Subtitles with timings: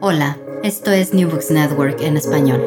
[0.00, 2.60] Hola, esto es New Books Network en español.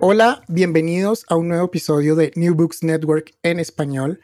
[0.00, 4.20] Hola, bienvenidos a un nuevo episodio de New Books Network en español.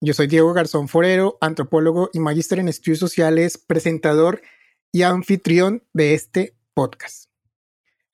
[0.00, 4.42] Yo soy Diego Garzón Forero, antropólogo y magíster en estudios sociales, presentador
[4.90, 7.30] y anfitrión de este podcast.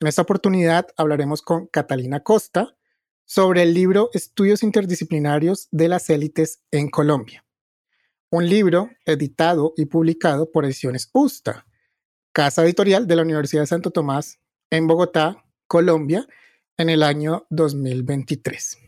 [0.00, 2.76] En esta oportunidad hablaremos con Catalina Costa
[3.24, 7.44] sobre el libro Estudios Interdisciplinarios de las Élites en Colombia,
[8.30, 11.66] un libro editado y publicado por Ediciones USTA,
[12.38, 14.38] casa editorial de la Universidad de Santo Tomás
[14.70, 16.24] en Bogotá, Colombia,
[16.76, 18.78] en el año 2023.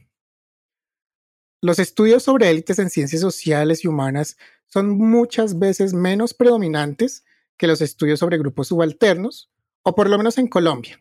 [1.60, 7.24] Los estudios sobre élites en ciencias sociales y humanas son muchas veces menos predominantes
[7.56, 9.50] que los estudios sobre grupos subalternos,
[9.82, 11.00] o por lo menos en Colombia.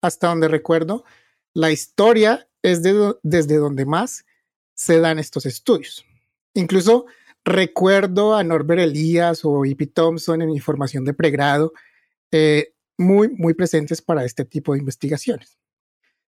[0.00, 1.04] Hasta donde recuerdo,
[1.52, 4.24] la historia es desde donde más
[4.74, 6.04] se dan estos estudios.
[6.54, 7.06] Incluso
[7.44, 9.86] recuerdo a Norbert Elías o E.P.
[9.88, 11.72] Thompson en mi formación de pregrado,
[12.30, 15.58] eh, muy, muy presentes para este tipo de investigaciones.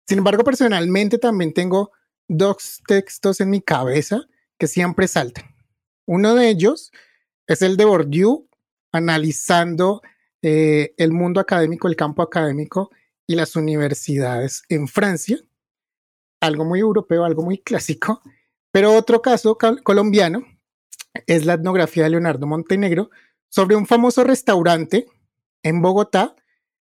[0.06, 1.92] Sin embargo, personalmente también tengo
[2.28, 4.22] dos textos en mi cabeza
[4.58, 5.54] que siempre saltan.
[6.06, 6.92] Uno de ellos
[7.46, 8.48] es el de Bourdieu
[8.90, 10.02] analizando
[10.42, 12.90] eh, el mundo académico, el campo académico
[13.26, 15.38] y las universidades en Francia.
[16.40, 18.22] Algo muy europeo, algo muy clásico.
[18.72, 20.44] Pero otro caso colombiano
[21.26, 23.10] es la etnografía de Leonardo Montenegro
[23.48, 25.06] sobre un famoso restaurante
[25.62, 26.34] en Bogotá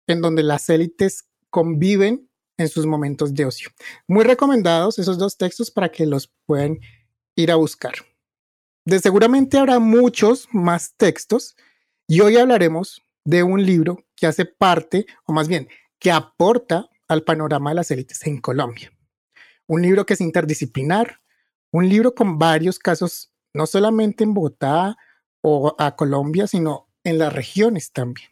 [0.06, 3.70] en donde las élites conviven en sus momentos de ocio.
[4.06, 6.78] Muy recomendados esos dos textos para que los puedan
[7.36, 7.94] ir a buscar.
[8.84, 11.56] De seguramente habrá muchos más textos
[12.06, 15.68] y hoy hablaremos de un libro que hace parte, o más bien,
[15.98, 18.92] que aporta al panorama de las élites en Colombia.
[19.66, 21.20] Un libro que es interdisciplinar,
[21.70, 24.96] un libro con varios casos, no solamente en Bogotá
[25.40, 28.28] o a Colombia, sino en las regiones también.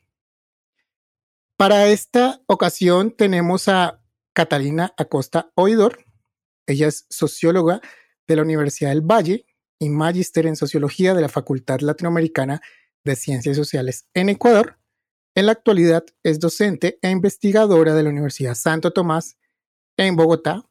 [1.56, 4.02] Para esta ocasión tenemos a
[4.34, 6.04] Catalina Acosta Oidor.
[6.66, 7.80] Ella es socióloga
[8.26, 9.46] de la Universidad del Valle
[9.78, 12.60] y magíster en sociología de la Facultad Latinoamericana
[13.04, 14.78] de Ciencias Sociales en Ecuador.
[15.34, 19.36] En la actualidad es docente e investigadora de la Universidad Santo Tomás
[19.96, 20.64] en Bogotá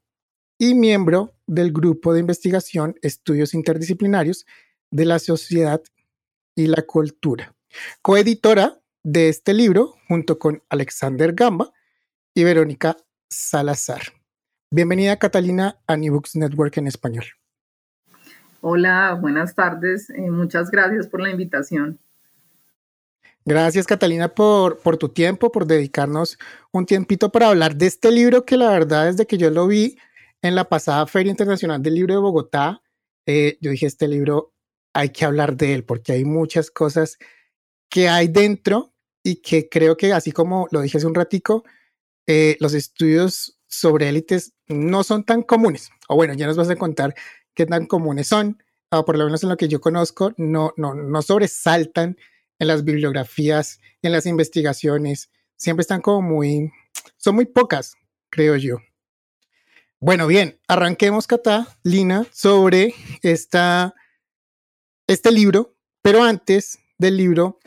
[0.61, 4.45] y miembro del grupo de investigación Estudios Interdisciplinarios
[4.91, 5.81] de la Sociedad
[6.53, 7.55] y la Cultura.
[8.03, 11.72] Coeditora de este libro junto con Alexander Gamba
[12.35, 12.95] y Verónica
[13.27, 14.03] Salazar.
[14.69, 17.25] Bienvenida Catalina a New Books Network en español.
[18.61, 20.11] Hola, buenas tardes.
[20.11, 21.97] Eh, muchas gracias por la invitación.
[23.45, 26.38] Gracias Catalina por, por tu tiempo, por dedicarnos
[26.72, 29.97] un tiempito para hablar de este libro que la verdad desde que yo lo vi
[30.41, 32.81] en la pasada Feria Internacional del Libro de Bogotá,
[33.25, 34.53] eh, yo dije, este libro
[34.94, 37.18] hay que hablar de él porque hay muchas cosas
[37.90, 38.94] que hay dentro
[39.24, 41.63] y que creo que así como lo dije hace un ratico,
[42.28, 45.90] eh, los estudios sobre élites no son tan comunes.
[46.07, 47.13] O bueno, ya nos vas a contar
[47.53, 50.94] qué tan comunes son, o por lo menos en lo que yo conozco, no, no,
[50.96, 52.18] no sobresaltan
[52.59, 55.31] en las bibliografías, en las investigaciones.
[55.58, 56.72] Siempre están como muy,
[57.18, 57.96] son muy pocas,
[58.29, 58.78] creo yo.
[60.03, 63.94] Bueno, bien, arranquemos, Catalina, sobre esta,
[65.07, 67.59] este libro, pero antes del libro,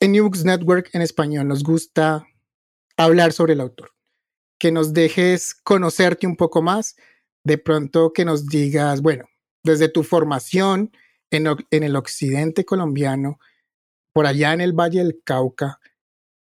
[0.00, 2.26] en New Books Network en español nos gusta
[2.96, 3.92] hablar sobre el autor,
[4.58, 6.96] que nos dejes conocerte un poco más,
[7.44, 9.28] de pronto que nos digas, bueno,
[9.62, 10.90] desde tu formación
[11.30, 13.38] en, el occidente colombiano,
[14.12, 15.78] por allá en el Valle del Cauca,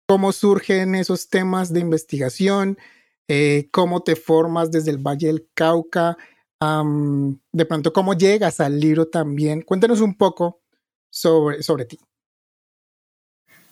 [0.07, 2.79] cómo surgen esos temas de investigación,
[3.27, 6.17] eh, cómo te formas desde el Valle del Cauca,
[6.59, 9.61] de pronto cómo llegas al libro también.
[9.61, 10.61] Cuéntanos un poco
[11.09, 11.99] sobre, sobre ti.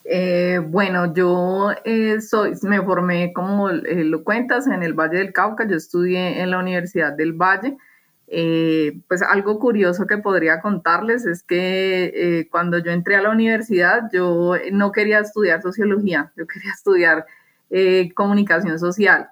[0.03, 5.65] Eh, bueno, yo eh, soy, me formé, como lo cuentas, en el Valle del Cauca.
[5.65, 7.77] Yo estudié en la Universidad del Valle.
[9.07, 14.55] pues algo curioso que podría contarles es que cuando yo entré a la universidad, yo
[14.73, 17.25] no quería estudiar sociología, yo quería estudiar
[18.15, 19.29] comunicación social.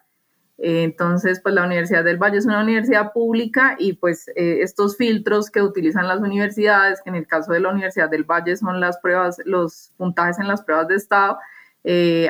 [0.62, 5.50] Entonces, pues la Universidad del Valle es una universidad pública y pues eh, estos filtros
[5.50, 9.00] que utilizan las universidades, que en el caso de la Universidad del Valle son las
[9.00, 11.38] pruebas, los puntajes en las pruebas de Estado,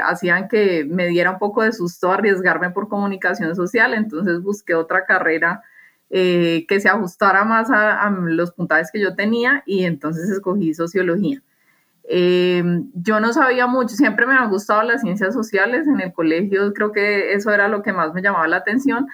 [0.04, 5.06] hacían que me diera un poco de susto arriesgarme por comunicación social, entonces busqué otra
[5.06, 5.64] carrera
[6.10, 11.42] que se ajustara más a, los puntajes que yo tenía y entonces escogí sociología.
[12.10, 16.92] Yo no sabía mucho, siempre me han gustado las ciencias sociales, en el colegio creo
[16.92, 19.08] que eso era lo que más me llamaba la atención,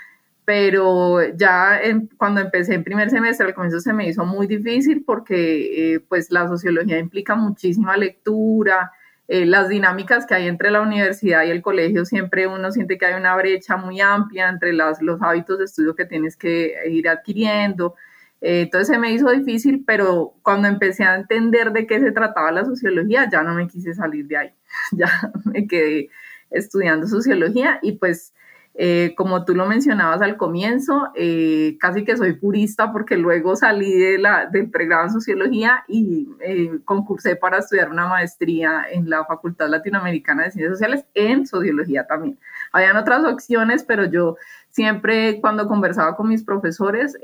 [0.46, 1.82] pero ya
[2.18, 6.32] cuando empecé en primer semestre, al comienzo se me hizo muy difícil porque eh, pues
[6.32, 8.92] la sociología implica muchísima lectura,
[9.28, 13.08] eh, las dinámicas que hay entre la universidad y el colegio, siempre uno siente que
[13.08, 17.10] hay una brecha muy amplia entre las, los hábitos de estudio que tienes que ir
[17.10, 17.96] adquiriendo.
[18.42, 22.52] Eh, entonces se me hizo difícil, pero cuando empecé a entender de qué se trataba
[22.52, 24.54] la sociología, ya no me quise salir de ahí,
[24.92, 25.10] ya
[25.46, 26.10] me quedé
[26.52, 28.34] estudiando sociología y pues
[28.78, 33.94] eh, como tú lo mencionabas al comienzo, eh, casi que soy purista porque luego salí
[33.94, 39.24] de la, del pregrado en sociología y eh, concursé para estudiar una maestría en la
[39.24, 42.38] Facultad Latinoamericana de Ciencias Sociales en sociología también.
[42.74, 44.36] Habían otras opciones, pero yo
[44.76, 47.18] siempre cuando conversaba con mis profesores,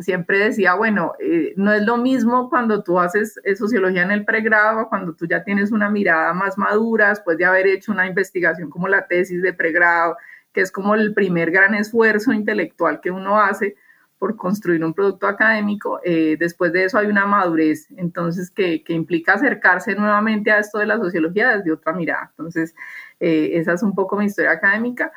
[0.00, 1.14] siempre decía, bueno,
[1.56, 5.72] no es lo mismo cuando tú haces sociología en el pregrado, cuando tú ya tienes
[5.72, 10.16] una mirada más madura, después de haber hecho una investigación como la tesis de pregrado
[10.52, 13.76] que es como el primer gran esfuerzo intelectual que uno hace
[14.18, 18.92] por construir un producto académico, eh, después de eso hay una madurez, entonces que, que,
[18.92, 22.28] implica acercarse nuevamente a esto de la sociología desde otra mirada.
[22.32, 22.74] Entonces,
[23.18, 25.10] eh, esa es un poco mi historia académica.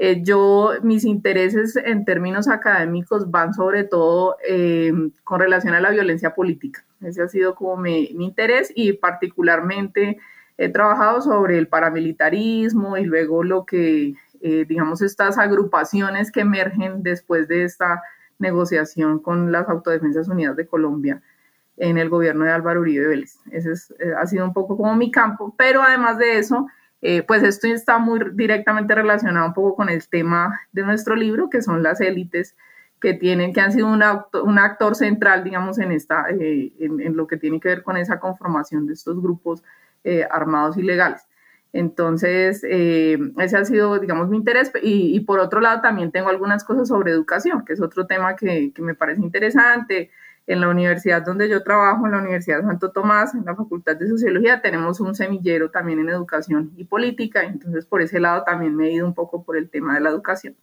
[0.00, 4.36] Eh, yo, mis intereses en términos académicos van sobre todo
[5.24, 6.84] con relación a la violencia política.
[7.00, 10.18] Ese ha sido como mi, mi interés y particularmente
[10.56, 17.02] he trabajado sobre el paramilitarismo y luego lo que eh, digamos, estas agrupaciones que emergen
[17.02, 18.02] después de esta
[18.38, 21.20] negociación con las Autodefensas Unidas de Colombia
[21.76, 23.40] en el gobierno de Álvaro Uribe Vélez.
[23.50, 26.68] Ese eh, ha sido un poco como mi campo, pero además de eso,
[27.02, 31.50] eh, pues esto está muy directamente relacionado un poco con el tema de nuestro libro,
[31.50, 32.56] que son las élites
[33.00, 34.02] que tienen, que han sido un,
[34.42, 38.18] un actor central, digamos, en, esta, en, en, lo que tiene que ver con esa
[38.18, 39.62] conformación de estos grupos
[40.30, 41.28] armados ilegales.
[41.72, 44.72] Entonces, eh, ese ha sido, digamos, mi interés.
[44.82, 48.72] Y, por otro lado, también tengo algunas cosas sobre educación, que es otro tema que,
[48.78, 50.10] me parece interesante.
[50.48, 54.08] En la universidad donde yo trabajo, en la Universidad Santo Tomás, en la Facultad de
[54.08, 57.44] Sociología, tenemos un semillero también en educación y política.
[57.44, 60.08] Entonces, por ese lado también me he ido un poco por el tema de la
[60.08, 60.56] educación.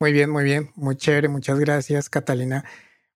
[0.00, 0.70] Muy bien, muy bien.
[0.76, 1.28] Muy chévere.
[1.28, 2.64] Muchas gracias, Catalina.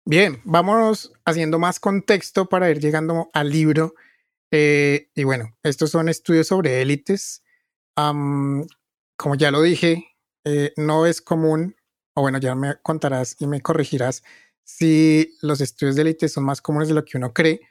[0.05, 3.95] Bien, vámonos haciendo más contexto para ir llegando al libro.
[4.51, 7.43] Eh, y bueno, estos son estudios sobre élites.
[7.95, 10.05] como ya lo dije,
[10.45, 11.75] eh, no es común,
[12.15, 14.23] o bueno, ya me contarás y me corregirás
[14.63, 17.61] si los estudios de élites son más comunes de lo que uno cree.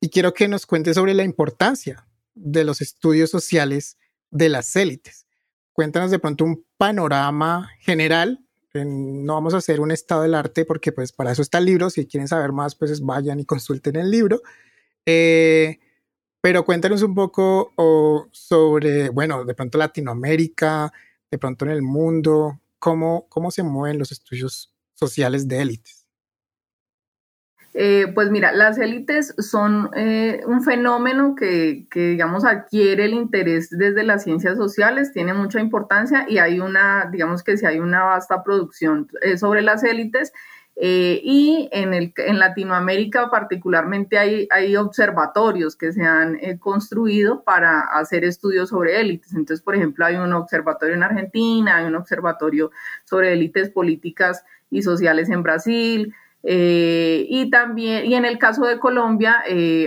[0.00, 3.98] y quiero que nos cuentes sobre la importancia de los estudios sociales
[4.30, 5.26] de las élites.
[5.72, 8.40] Cuéntanos de pronto un panorama general.
[8.74, 11.90] No vamos a hacer un estado del arte porque pues para eso está el libro.
[11.90, 14.42] Si quieren saber más, pues vayan y consulten el libro.
[15.06, 15.78] Eh,
[16.40, 17.72] pero cuéntanos un poco
[18.32, 20.92] sobre, bueno, de pronto Latinoamérica,
[21.30, 24.73] de pronto en el mundo, cómo, cómo se mueven los estudios
[25.48, 26.06] de élites.
[27.76, 34.04] Eh, pues mira, las élites son eh, un fenómeno que, digamos, adquiere el interés desde
[34.04, 38.44] las ciencias sociales, tiene mucha importancia y hay una, digamos que si hay una vasta
[38.44, 40.32] producción sobre las élites
[40.76, 48.70] eh, y en, Latinoamérica particularmente hay, observatorios que se han eh, construido para hacer estudios
[48.70, 49.32] sobre élites.
[49.34, 52.72] Entonces, por ejemplo, hay un observatorio en Argentina, hay un observatorio
[53.04, 56.14] sobre élites políticas y sociales en Brasil.
[56.42, 59.42] Eh, y también, y en el caso de Colombia,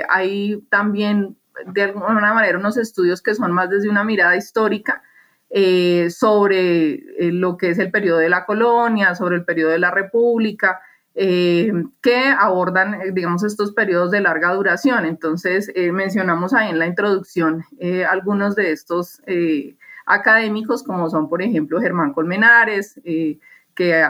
[0.10, 5.02] hay también de alguna manera unos estudios que son más desde una mirada histórica,
[5.50, 9.80] eh, sobre eh, lo que es el periodo de la colonia, sobre el periodo de
[9.80, 10.82] la república,
[11.16, 15.06] eh, que abordan, digamos, estos periodos de larga duración.
[15.06, 17.64] Entonces, mencionamos ahí en la introducción
[18.08, 19.20] algunos de estos
[20.06, 23.02] académicos, como son, por ejemplo, Germán Colmenares,
[23.78, 24.04] que,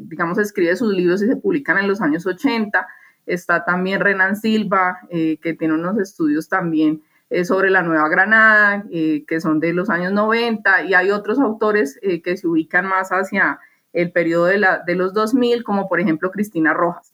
[0.00, 2.88] digamos, escribe sus libros y se publican en los años 80.
[3.26, 9.24] Está también Renan Silva, que tiene unos estudios también eh, sobre la Nueva Granada, eh,
[9.28, 13.10] que son de los años 90, y hay otros autores eh, que se ubican más
[13.10, 13.60] hacia
[13.92, 17.12] el periodo de, la, de los 2000, como por ejemplo Cristina Rojas.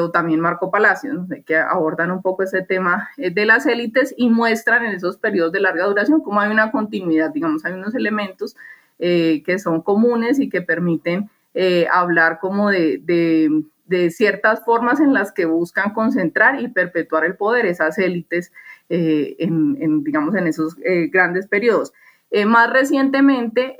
[0.00, 4.84] o también Marco Palacios, que abordan un poco ese tema de las élites y muestran
[4.84, 8.56] en esos periodos de larga duración cómo hay una continuidad, digamos, hay unos elementos
[8.98, 11.30] que son comunes y que permiten
[11.92, 13.00] hablar como de,
[13.86, 18.52] de, ciertas formas en las que buscan concentrar y perpetuar el poder esas élites
[18.88, 20.76] en, digamos, en esos
[21.10, 21.92] grandes periodos.
[22.46, 23.76] más recientemente,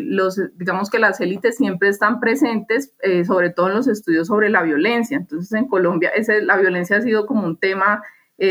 [0.00, 2.92] los, digamos que las élites siempre están presentes,
[3.26, 5.16] sobre todo en los estudios sobre la violencia.
[5.16, 8.02] Entonces, en Colombia, ese, la violencia ha sido como un tema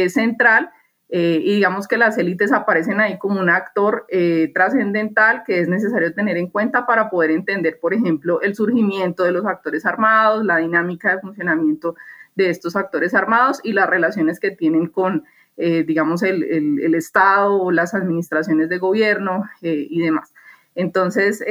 [0.09, 0.71] central
[1.09, 5.69] eh, y digamos que las élites aparecen ahí como un actor eh, trascendental que es
[5.69, 10.43] necesario tener en cuenta para poder entender, por ejemplo, el surgimiento de los actores armados,
[10.43, 11.95] la dinámica de funcionamiento
[12.35, 15.23] de estos actores armados y las relaciones que tienen con,
[15.55, 20.33] eh, digamos, el, el, Estado o las administraciones de gobierno y demás.
[20.75, 21.43] Entonces,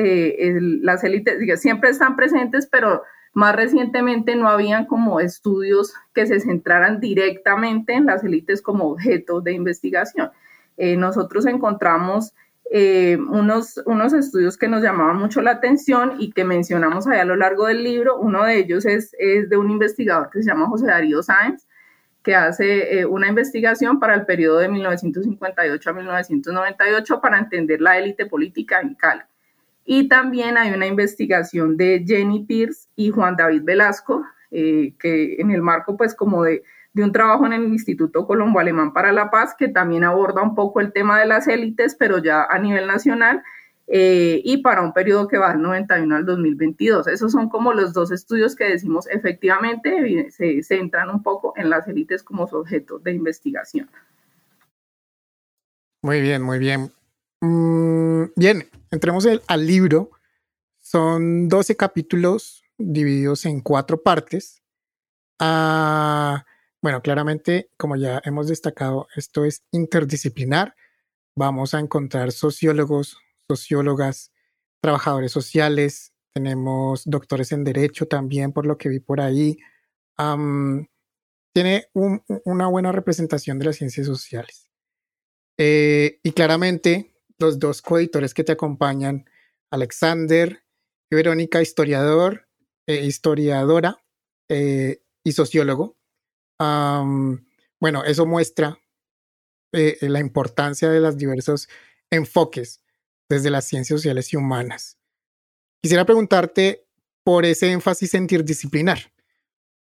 [0.83, 3.03] las élites siempre están presentes, pero
[3.37, 9.43] más recientemente no habían como estudios que se centraran directamente en las élites como objeto
[9.43, 10.31] de investigación.
[10.79, 12.33] Eh, nosotros encontramos
[12.71, 17.27] eh, unos, unos estudios que nos llamaban mucho la atención y que mencionamos ahí a
[17.27, 18.17] lo largo del libro.
[18.17, 21.67] Uno de ellos es, es de un investigador que se llama José Darío Sáenz,
[22.23, 27.99] que hace eh, una investigación para el periodo de 1958 a 1998 para entender la
[27.99, 29.25] élite política en Cali.
[29.87, 35.53] Y también hay una investigación de Jenny Pierce y Juan David Velasco, eh, que en
[35.53, 36.65] el marco pues como de,
[36.95, 40.81] un trabajo en el Instituto Colombo Alemán para la Paz, que también aborda un poco
[40.81, 43.43] el tema de las élites, pero ya a nivel nacional,
[43.87, 47.07] eh, y para un periodo que va del 91 al 2022.
[47.07, 51.87] Esos son como los dos estudios que decimos efectivamente se centran un poco en las
[51.87, 53.89] élites como su objeto de investigación.
[56.03, 56.91] Muy bien, muy bien.
[57.47, 60.11] Mm, bien, entremos al libro.
[60.79, 64.63] Son 12 capítulos divididos en cuatro partes.
[65.39, 66.45] Ah,
[66.83, 70.75] bueno, claramente, como ya hemos destacado, esto es interdisciplinar.
[71.37, 74.33] Vamos a encontrar sociólogos, sociólogas,
[74.81, 79.59] trabajadores sociales, tenemos doctores en derecho también, por lo que vi por ahí.
[81.55, 84.71] tiene una buena representación de las ciencias sociales.
[85.59, 89.29] Eh, y claramente los dos coeditores que te acompañan,
[89.71, 90.63] Alexander
[91.11, 92.49] y Verónica, historiador,
[92.87, 94.03] eh, historiadora
[94.49, 95.97] eh, y sociólogo.
[96.59, 98.79] bueno, eso muestra
[99.73, 101.69] eh, la importancia de los diversos
[102.11, 102.81] enfoques
[103.29, 104.99] desde las ciencias sociales y humanas.
[105.83, 106.87] Quisiera preguntarte
[107.25, 109.13] por ese énfasis interdisciplinar.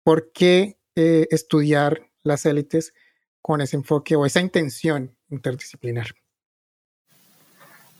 [0.04, 2.94] ¿Por qué estudiar las élites
[3.42, 6.14] con ese enfoque o esa intención interdisciplinar?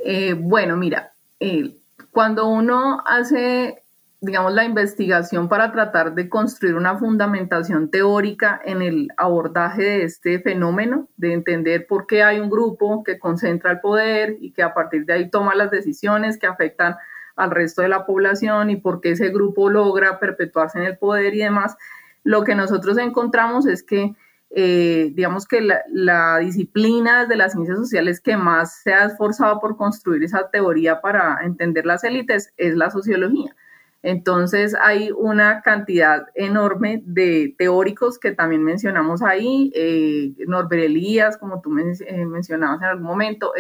[0.09, 1.11] Eh, bueno, mira,
[1.41, 1.75] eh,
[2.13, 3.83] cuando uno hace,
[4.21, 10.39] digamos, la investigación para tratar de construir una fundamentación teórica en el abordaje de este
[10.39, 14.75] fenómeno, de entender por qué hay un grupo que concentra el poder y que a
[14.75, 16.95] partir de ahí toma las decisiones que afectan
[17.35, 21.35] al resto de la población y por qué ese grupo logra perpetuarse en el poder
[21.35, 21.77] y demás,
[22.23, 24.15] lo que nosotros encontramos es que
[24.59, 29.77] eh, digamos que la, disciplina de las ciencias sociales que más se ha esforzado por
[29.77, 33.55] construir esa teoría para entender las élites es la sociología.
[34.03, 41.61] Entonces hay una cantidad enorme de teóricos que también mencionamos ahí, eh, Norbert Elías, como
[41.61, 43.53] tú eh, mencionabas en algún momento,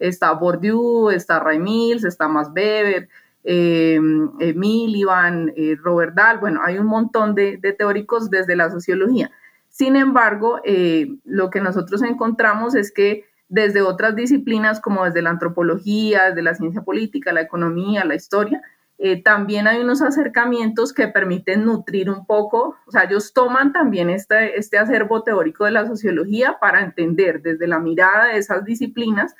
[0.00, 3.08] está Bourdieu, está Ray Mills, está Max Weber,
[3.44, 5.52] eh, Miliband,
[5.84, 9.30] Robert Dahl, bueno, hay un montón de teóricos desde la sociología.
[9.80, 15.30] Sin embargo, eh, lo que nosotros encontramos es que desde otras disciplinas, como desde la
[15.30, 18.60] antropología, desde la ciencia política, la economía, la historia,
[18.98, 24.10] eh, también hay unos acercamientos que permiten nutrir un poco, o sea, ellos toman también
[24.10, 29.34] este, este acervo teórico de la sociología para entender desde la mirada de esas disciplinas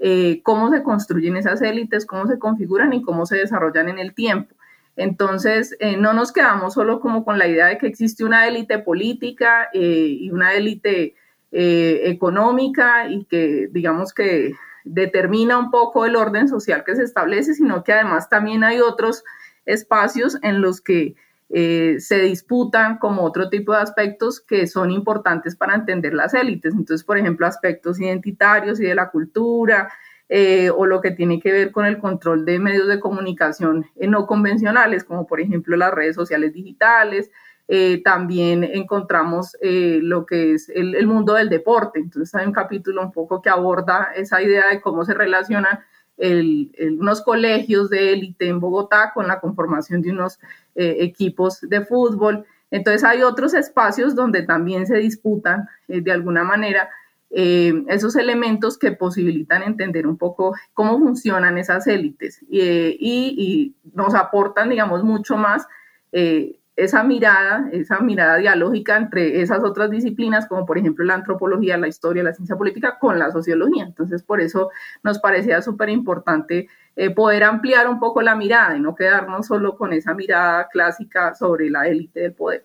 [0.00, 4.12] eh, cómo se construyen esas élites, cómo se configuran y cómo se desarrollan en el
[4.12, 4.56] tiempo.
[4.96, 8.78] Entonces, eh, no nos quedamos solo como con la idea de que existe una élite
[8.78, 11.16] política eh, y una élite
[11.50, 14.52] eh, económica y que, digamos que
[14.84, 19.24] determina un poco el orden social que se establece, sino que además también hay otros
[19.64, 21.16] espacios en los que
[21.48, 26.74] se disputan como otro tipo de aspectos que son importantes para entender las élites.
[26.74, 29.88] Entonces, por ejemplo, aspectos identitarios y de la cultura,
[30.36, 34.26] eh, o lo que tiene que ver con el control de medios de comunicación no
[34.26, 37.30] convencionales, como por ejemplo las redes sociales digitales.
[37.68, 42.00] Eh, también encontramos eh, lo que es el, mundo del deporte.
[42.00, 45.78] Entonces hay un capítulo un poco que aborda esa idea de cómo se relacionan
[46.18, 50.40] unos colegios de élite en Bogotá con la conformación de unos
[50.74, 52.44] equipos de fútbol.
[52.72, 56.88] Entonces hay otros espacios donde también se disputan de alguna manera
[57.36, 64.70] eh, esos elementos que posibilitan entender un poco cómo funcionan esas élites y, nos aportan,
[64.70, 65.66] digamos, mucho más
[66.12, 71.76] eh, esa mirada, esa mirada dialógica entre esas otras disciplinas, como por ejemplo la antropología,
[71.76, 73.84] la historia, la ciencia política, con la sociología.
[73.84, 74.70] Entonces, por eso
[75.02, 79.76] nos parecía súper importante eh, poder ampliar un poco la mirada y no quedarnos solo
[79.76, 82.64] con esa mirada clásica sobre la élite del poder.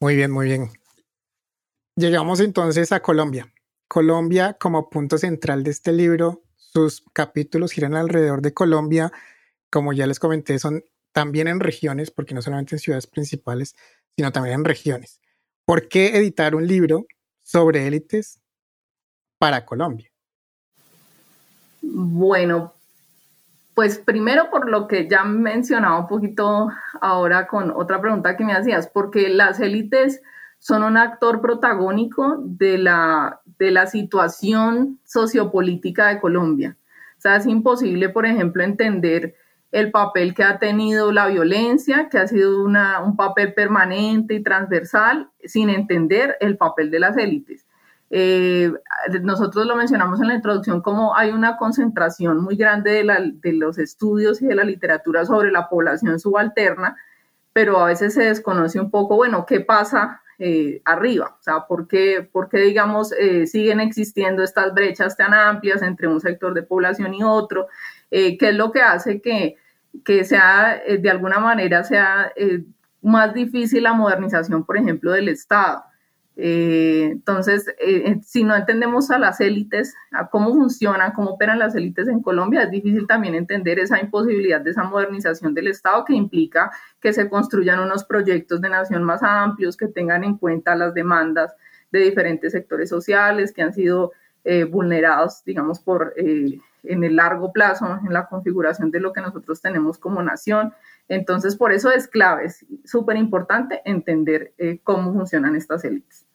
[0.00, 0.68] Muy bien, muy bien.
[1.98, 3.50] Llegamos entonces a Colombia.
[3.88, 9.10] Colombia como punto central de este libro, sus capítulos giran alrededor de Colombia.
[9.70, 13.74] Como ya les comenté, son también en regiones, porque no solamente en ciudades principales,
[14.14, 15.22] sino también en regiones.
[15.64, 17.06] ¿Por qué editar un libro
[17.42, 18.42] sobre élites
[19.38, 20.12] para Colombia?
[21.80, 22.74] Bueno,
[23.72, 26.68] pues primero por lo que ya mencionaba un poquito
[27.00, 30.20] ahora con otra pregunta que me hacías, porque las élites
[30.58, 36.76] son un actor protagónico de la, de la situación sociopolítica de Colombia.
[37.18, 39.34] O sea, es imposible, por ejemplo, entender
[39.72, 45.30] el papel que ha tenido la violencia, que ha sido un papel permanente y transversal,
[45.44, 47.66] sin entender el papel de las élites.
[48.08, 48.72] Eh,
[49.22, 53.78] nosotros lo mencionamos en la introducción como hay una concentración muy grande de, de, los
[53.78, 56.96] estudios y de la literatura sobre la población subalterna,
[57.52, 61.88] pero a veces se desconoce un poco, bueno, qué pasa eh, arriba, o sea, ¿por
[61.88, 67.22] qué, digamos, eh, siguen existiendo estas brechas tan amplias entre un sector de población y
[67.22, 67.68] otro?
[68.10, 69.56] Eh, ¿Qué es lo que hace que,
[70.04, 72.32] que sea, de alguna manera, sea
[73.00, 75.84] más difícil la modernización, por ejemplo, del Estado?
[76.38, 81.58] Eh, entonces, eh, eh, si no entendemos a las élites, a cómo funcionan, cómo operan
[81.58, 86.04] las élites en Colombia, es difícil también entender esa imposibilidad de esa modernización del Estado
[86.04, 90.74] que implica que se construyan unos proyectos de nación más amplios, que tengan en cuenta
[90.74, 91.54] las demandas
[91.90, 94.12] de diferentes sectores sociales que han sido
[94.70, 99.98] vulnerados, digamos, por en el largo plazo, en la configuración de lo que nosotros tenemos
[99.98, 100.72] como nación.
[101.08, 106.26] Entonces, por eso es clave, es súper importante entender cómo funcionan estas élites.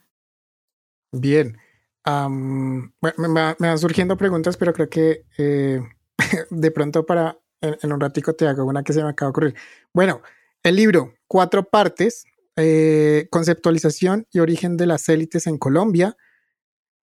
[1.11, 1.57] Bien.
[2.05, 5.81] me, van surgiendo preguntas, pero creo que eh,
[6.49, 9.55] de pronto para en, un ratico te hago una que se me acaba de ocurrir.
[9.93, 10.21] Bueno,
[10.63, 16.15] el libro, cuatro partes, eh, conceptualización y origen de las élites en Colombia,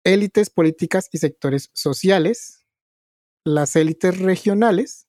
[0.03, 2.65] élites políticas y sectores sociales,
[3.45, 5.07] las élites regionales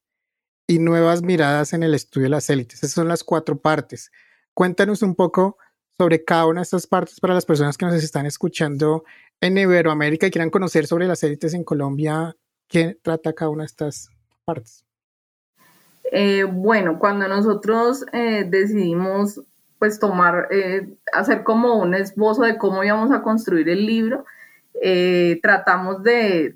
[0.67, 2.79] y nuevas miradas en el estudio de las élites.
[2.79, 4.11] Esas son las cuatro partes.
[4.55, 5.59] Cuéntanos un poco
[5.99, 9.05] sobre cada una de estas partes para las personas que nos están escuchando
[9.41, 12.37] en Iberoamérica y quieran conocer sobre las élites en Colombia,
[12.69, 14.09] ¿qué trata cada una de estas
[14.45, 14.85] partes?
[16.11, 19.41] Eh, bueno, cuando nosotros eh, decidimos
[19.79, 24.25] pues tomar, eh, hacer como un esbozo de cómo íbamos a construir el libro,
[25.43, 26.53] tratamos de,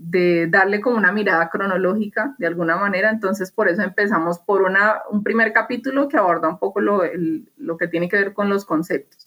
[0.51, 5.23] darle como una mirada cronológica de alguna manera, entonces por eso empezamos por una, un
[5.23, 7.03] primer capítulo que aborda un poco lo,
[7.57, 9.27] lo que tiene que ver con los conceptos.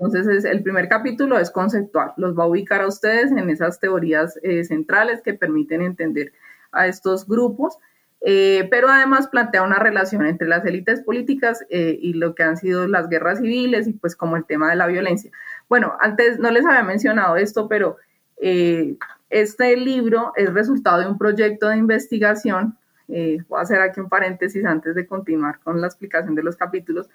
[0.00, 4.38] Entonces, el primer capítulo es conceptual, los va a ubicar a ustedes en esas teorías
[4.42, 6.32] eh, centrales que permiten entender
[6.72, 7.76] a estos grupos,
[8.22, 12.56] eh, pero además plantea una relación entre las élites políticas eh, y lo que han
[12.56, 15.30] sido las guerras civiles y pues como el tema de la violencia.
[15.68, 17.98] Bueno, antes no les había mencionado esto, pero
[18.40, 22.76] este libro es resultado de un proyecto de investigación.
[23.08, 27.08] voy a hacer aquí un paréntesis antes de continuar con la explicación de los capítulos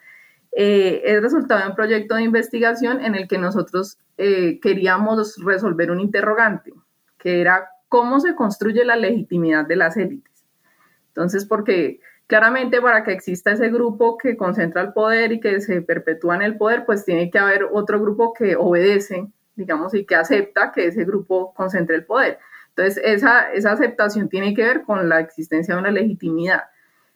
[0.57, 5.91] eh, es resultado de un proyecto de investigación en el que nosotros eh, queríamos resolver
[5.91, 6.73] un interrogante,
[7.17, 10.45] que era cómo se construye la legitimidad de las élites.
[11.09, 15.81] Entonces, porque claramente para que exista ese grupo que concentra el poder y que se
[15.81, 20.15] perpetúa en el poder, pues tiene que haber otro grupo que obedece, digamos, y que
[20.15, 22.39] acepta que ese grupo concentre el poder.
[22.69, 26.63] Entonces, esa, esa aceptación tiene que ver con la existencia de una legitimidad.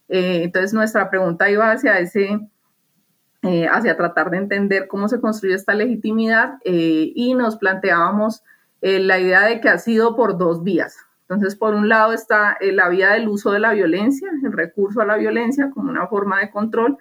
[0.07, 2.39] Eh, entonces, nuestra pregunta iba hacia ese
[3.41, 8.43] eh, hacia tratar de entender cómo se construye esta legitimidad eh, y nos planteábamos
[8.81, 10.97] eh, la idea de que ha sido por dos vías.
[11.21, 15.05] Entonces, por un lado está la vía del uso de la violencia, el recurso a
[15.05, 16.97] la violencia como una forma de control,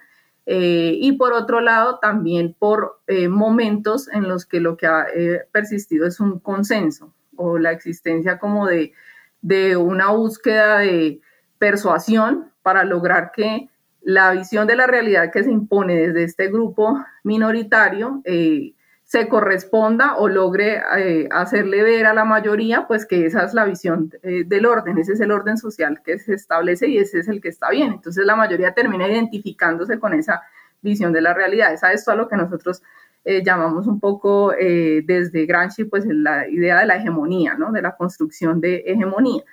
[0.51, 5.05] y por otro lado también por momentos en los que lo que ha
[5.51, 8.93] persistido es un consenso o la existencia como de,
[9.41, 11.21] de una búsqueda de
[11.59, 13.69] persuasión para lograr que
[14.01, 18.73] la visión de la realidad que se impone desde este grupo minoritario eh,
[19.09, 23.65] se corresponda o logre eh, hacerle ver a la mayoría, pues que esa es la
[23.65, 27.27] visión eh, del orden, ese es el orden social que se establece y ese es
[27.27, 27.93] el que está bien.
[27.93, 30.43] Entonces la mayoría termina identificándose con esa
[30.83, 31.73] visión de la realidad.
[31.73, 32.83] Es a lo que nosotros
[33.25, 37.71] llamamos un poco desde Gramsci, pues la idea de la hegemonía, ¿no?
[37.71, 39.43] de la construcción de hegemonía.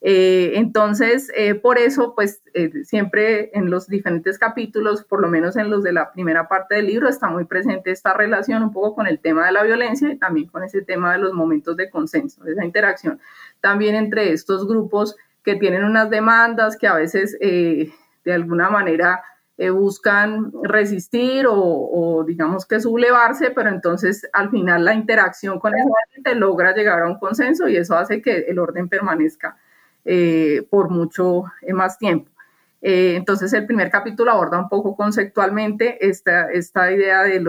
[0.00, 2.42] Eh, entonces, eh, por eso, pues
[2.84, 6.86] siempre en los diferentes capítulos, por lo menos en los de la primera parte del
[6.86, 10.18] libro, está muy presente esta relación un poco con el tema de la violencia y
[10.18, 13.20] también con ese tema de los momentos de consenso, esa interacción.
[13.60, 19.22] También entre estos grupos que tienen unas demandas que a veces de alguna manera
[19.58, 25.88] eh, buscan resistir o, digamos que sublevarse, pero entonces al final la interacción con esa
[26.12, 29.56] gente logra llegar a un consenso y eso hace que el orden permanezca
[30.06, 32.30] eh, por mucho eh, más tiempo.
[32.80, 37.40] entonces el primer capítulo aborda un poco conceptualmente esta, idea de,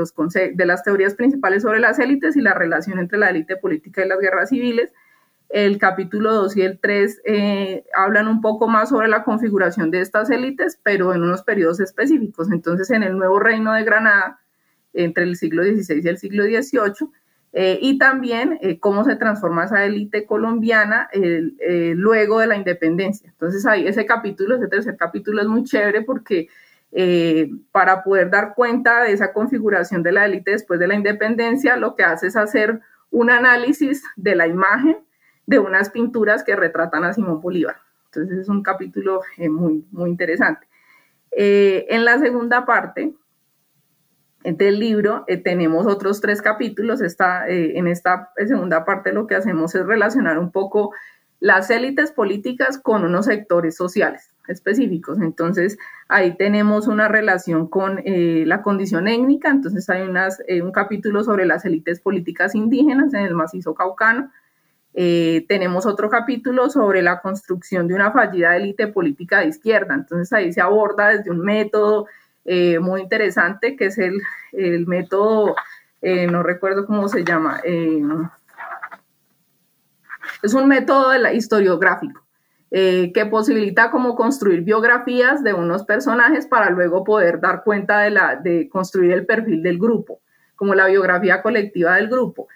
[0.65, 4.19] las teorías principales sobre las élites y la relación entre la élite política y las
[4.19, 4.91] guerras civiles
[5.49, 10.01] el capítulo 2 y el 3 eh, hablan un poco más sobre la configuración de
[10.01, 12.51] estas élites, pero en unos periodos específicos.
[12.51, 14.41] Entonces, en el nuevo reino de Granada,
[14.93, 17.09] entre el siglo XVI y el siglo XVIII,
[17.59, 21.09] eh, y también eh, cómo se transforma esa élite colombiana
[21.95, 23.31] luego de la independencia.
[23.31, 26.49] Entonces, ahí ese capítulo, ese tercer capítulo es muy chévere porque
[27.71, 31.95] para poder dar cuenta de esa configuración de la élite después de la independencia, lo
[31.95, 34.97] que hace es hacer un análisis de la imagen
[35.47, 37.77] de unas pinturas que retratan a Simón Bolívar.
[38.05, 40.67] Entonces es un capítulo eh, muy, muy interesante.
[41.31, 43.15] Eh, en la segunda parte
[44.43, 47.01] del libro eh, tenemos otros tres capítulos.
[47.01, 50.91] en esta segunda parte lo que hacemos es relacionar un poco
[51.39, 55.19] las élites políticas con unos sectores sociales específicos.
[55.19, 59.49] Entonces, ahí tenemos una relación con la condición étnica.
[59.49, 64.31] Entonces, hay unas, un capítulo sobre las élites políticas indígenas en el macizo caucano.
[64.99, 69.93] Eh, tenemos otro capítulo sobre la construcción de una fallida élite política de izquierda.
[69.93, 72.07] Entonces ahí se aborda desde un método
[72.47, 74.19] eh, muy interesante, que es el,
[74.53, 75.55] el método,
[76.01, 77.59] eh, no recuerdo cómo se llama,
[80.41, 82.21] es un método de la, historiográfico.
[82.69, 88.35] que posibilita como construir biografías de unos personajes para luego poder dar cuenta de, la,
[88.35, 90.21] de construir el perfil del grupo,
[90.55, 92.47] como la biografía colectiva del grupo.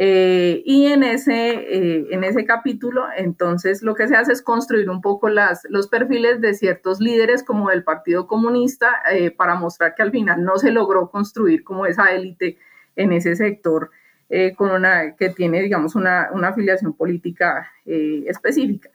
[0.00, 4.88] Eh, y en ese, eh, en ese capítulo, entonces, lo que se hace es construir
[4.90, 9.96] un poco las, los perfiles de ciertos líderes como del Partido Comunista eh, para mostrar
[9.96, 12.58] que al final no se logró construir como esa élite
[12.94, 13.90] en ese sector
[14.58, 18.90] con una, que tiene, digamos, una, una afiliación política específica.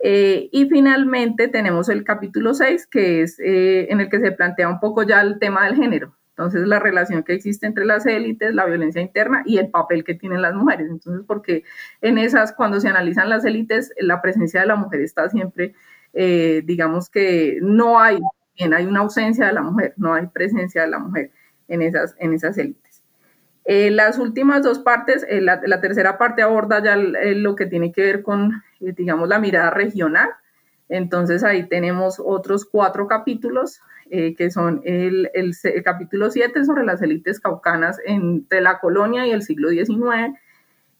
[0.00, 5.04] y finalmente tenemos el capítulo 6, que es en el que se plantea un poco
[5.04, 6.16] ya el tema del género.
[6.36, 10.14] Entonces, la relación que existe entre las élites, la violencia interna y el papel que
[10.14, 10.88] tienen las mujeres.
[10.90, 11.64] Entonces, porque
[12.00, 15.74] en esas, cuando se analizan las élites, la presencia de la mujer está siempre,
[16.14, 18.18] eh, digamos que no hay,
[18.56, 21.32] bien, hay una ausencia de la mujer, no hay presencia de la mujer
[21.68, 23.02] en esas, en esas élites.
[23.66, 27.92] Eh, las últimas dos partes, eh, la, la, tercera parte aborda ya lo que tiene
[27.92, 30.30] que ver con, digamos, la mirada regional.
[30.88, 37.00] Entonces ahí tenemos otros cuatro capítulos eh, que son el, el, capítulo 7 sobre las
[37.02, 40.38] élites caucanas entre la colonia y el siglo XIX.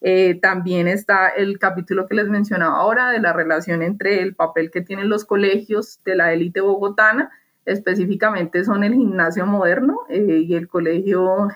[0.00, 4.70] Eh, también está el capítulo que les mencionaba ahora de la relación entre el papel
[4.70, 7.30] que tienen los colegios de la élite bogotana,
[7.66, 11.48] específicamente son el gimnasio moderno eh, y el colegio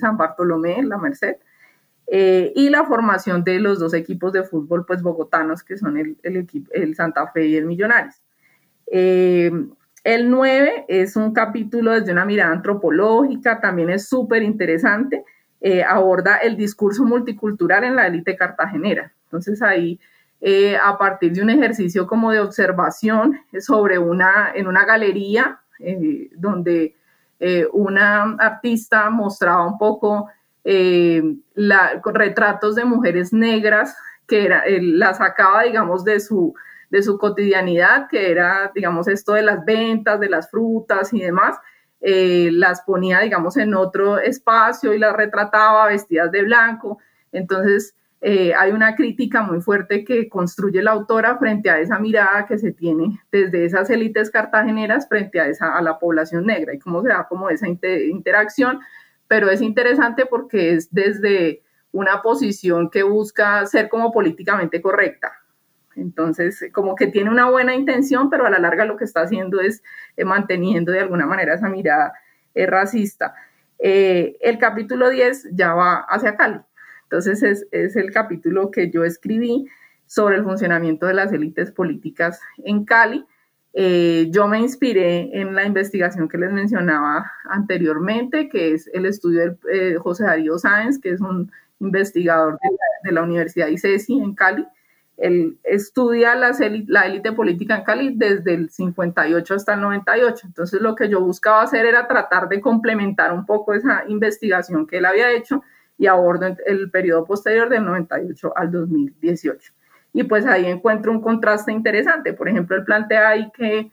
[0.00, 1.36] San Bartolomé, la Merced,
[2.06, 6.36] y la formación de los dos equipos de fútbol pues bogotanos que son el, el,
[6.36, 8.20] equipo, el Santa Fe y el Millonarios.
[10.04, 15.24] El 9 es un capítulo desde una mirada antropológica, también es súper interesante,
[15.62, 19.10] eh, aborda el discurso multicultural en la élite cartagenera.
[19.24, 19.98] Entonces ahí,
[20.42, 26.28] eh, a partir de un ejercicio como de observación sobre una, en una galería, eh,
[26.36, 26.94] donde
[27.72, 30.30] una artista mostraba un poco
[32.04, 33.94] retratos de mujeres negras
[34.26, 36.54] que era, la sacaba, digamos, de su
[36.94, 41.58] de su cotidianidad, que era, digamos, esto de las ventas, de las frutas y demás,
[42.00, 46.98] eh, las ponía, digamos, en otro espacio y las retrataba vestidas de blanco.
[47.32, 52.46] Entonces, eh, hay una crítica muy fuerte que construye la autora frente a esa mirada
[52.46, 56.78] que se tiene desde esas élites cartageneras frente a, esa, a la población negra y
[56.78, 58.78] cómo se da como esa interacción,
[59.26, 65.32] pero es interesante porque es desde una posición que busca ser como políticamente correcta,
[65.96, 69.60] entonces, como que tiene una buena intención, pero a la larga lo que está haciendo
[69.60, 69.82] es
[70.16, 72.12] eh, manteniendo de alguna manera esa mirada
[72.54, 73.34] eh, racista.
[73.78, 76.60] Eh, el capítulo 10 ya va hacia Cali.
[77.04, 79.66] Entonces, es, el capítulo que yo escribí
[80.06, 83.24] sobre el funcionamiento de las élites políticas en Cali.
[83.74, 89.96] yo me inspiré en la investigación que les mencionaba anteriormente, que es el estudio de
[89.98, 94.66] José Darío Sáenz, que es un investigador de la, de la Universidad ICESI en Cali,
[95.16, 96.50] él estudia la,
[97.06, 100.46] élite política en Cali desde el 58 hasta el 98.
[100.46, 104.98] Entonces lo que yo buscaba hacer era tratar de complementar un poco esa investigación que
[104.98, 105.62] él había hecho
[105.96, 109.72] y abordo el periodo posterior del 98 al 2018.
[110.12, 112.32] Y pues ahí encuentro un contraste interesante.
[112.32, 113.92] Por ejemplo, él plantea ahí que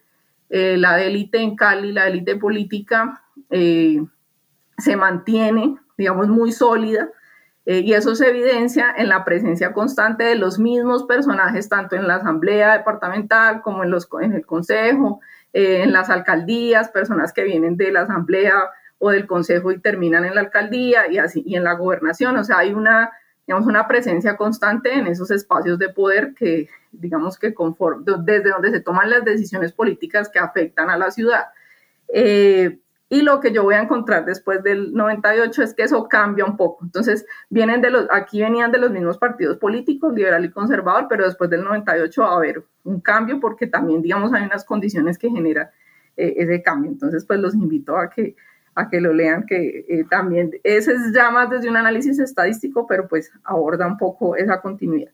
[0.50, 4.04] eh, la élite en Cali, la élite política, eh,
[4.78, 7.10] se mantiene, digamos, muy sólida
[7.66, 12.08] eh, y eso se evidencia en la presencia constante de los mismos personajes, tanto en
[12.08, 15.22] la asamblea departamental como en, los, en el consejo,
[15.54, 18.56] eh, en las alcaldías, personas que vienen de la asamblea
[18.98, 22.36] o del consejo y terminan en la alcaldía y así, y en la gobernación.
[22.38, 23.12] O sea, hay una,
[23.46, 27.54] digamos, una presencia constante en esos espacios de poder que, digamos que
[28.26, 31.46] desde donde se toman las decisiones políticas que afectan a la ciudad.
[32.14, 32.80] Eh,
[33.12, 36.56] y lo que yo voy a encontrar después del 98 es que eso cambia un
[36.56, 36.86] poco.
[36.86, 41.26] Entonces, vienen de los, aquí venían de los mismos partidos políticos, liberal y conservador, pero
[41.26, 45.30] después del 98 va a haber un cambio porque también, digamos, hay unas condiciones que
[45.30, 45.68] generan
[46.16, 46.90] eh, ese cambio.
[46.90, 48.38] Entonces, pues los invito a que,
[48.76, 52.88] a que lo lean, que eh, también, ese es ya más desde un análisis estadístico,
[52.88, 55.12] pero pues aborda un poco esa continuidad.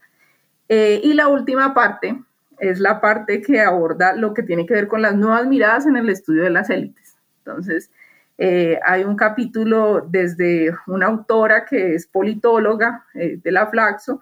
[0.69, 2.15] Eh, y la última parte
[2.59, 5.97] es la parte que aborda lo que tiene que ver con las nuevas miradas en
[5.97, 7.06] el estudio de las élites.
[7.47, 7.89] Entonces,
[8.37, 14.21] eh, hay un capítulo desde una autora que es politóloga eh, de la Flaxo,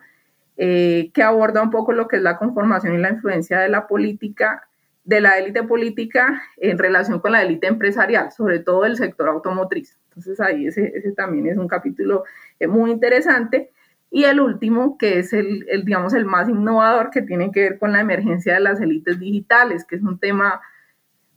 [0.57, 3.87] eh, que aborda un poco lo que es la conformación y la influencia de la
[3.87, 4.67] política,
[5.03, 9.97] de la élite política en relación con la élite empresarial, sobre todo el sector automotriz.
[10.09, 12.23] Entonces ahí ese, también es un capítulo
[12.69, 13.71] muy interesante.
[14.11, 17.79] Y el último, que es el, el, digamos, el más innovador, que tiene que ver
[17.79, 20.61] con la emergencia de las élites digitales, que es un tema,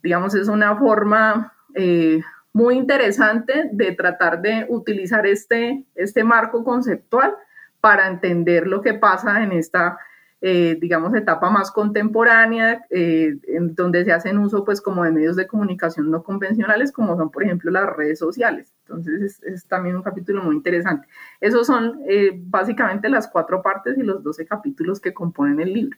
[0.01, 2.21] digamos, es una forma eh,
[2.53, 7.35] muy interesante de tratar de utilizar este, este marco conceptual
[7.79, 9.97] para entender lo que pasa en esta,
[10.41, 15.35] eh, digamos, etapa más contemporánea, eh, en donde se hacen uso, pues, como de medios
[15.35, 18.73] de comunicación no convencionales, como son, por ejemplo, las redes sociales.
[18.87, 21.07] Entonces, es, también un capítulo muy interesante.
[21.39, 22.01] Esos son
[22.41, 25.97] básicamente las cuatro partes y los doce capítulos que componen el libro.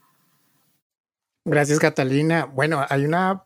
[1.45, 2.45] Gracias, Catalina.
[2.45, 3.43] Bueno, hay una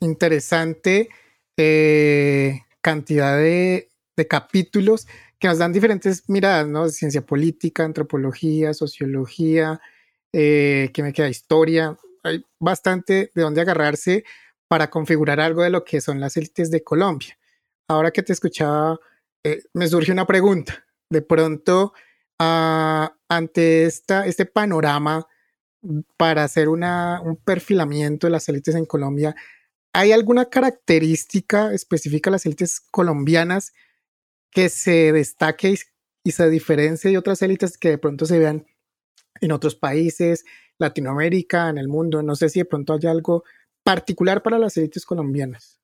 [0.00, 1.08] interesante
[1.56, 3.90] eh, cantidad de,
[4.28, 5.06] capítulos
[5.38, 6.88] que nos dan diferentes miradas, ¿no?
[6.88, 9.80] Ciencia política, antropología, sociología,
[10.32, 11.96] eh, que me queda historia.
[12.22, 14.24] Hay bastante de dónde agarrarse
[14.68, 17.38] para configurar algo de lo que son las élites de Colombia.
[17.88, 18.98] Ahora que te escuchaba,
[19.44, 20.84] eh, me surge una pregunta.
[21.10, 21.92] De pronto,
[22.38, 25.26] ah, ante este panorama
[26.16, 29.36] para hacer un perfilamiento de las élites en Colombia,
[29.96, 33.72] ¿Hay alguna característica específica de las élites colombianas
[34.50, 35.76] que se destaque
[36.22, 38.66] y, se diferencie de otras élites que de pronto se vean
[39.40, 40.44] en otros países,
[40.76, 42.22] Latinoamérica, en el mundo?
[42.22, 43.44] No sé si de pronto hay algo
[43.84, 45.80] particular para las élites colombianas.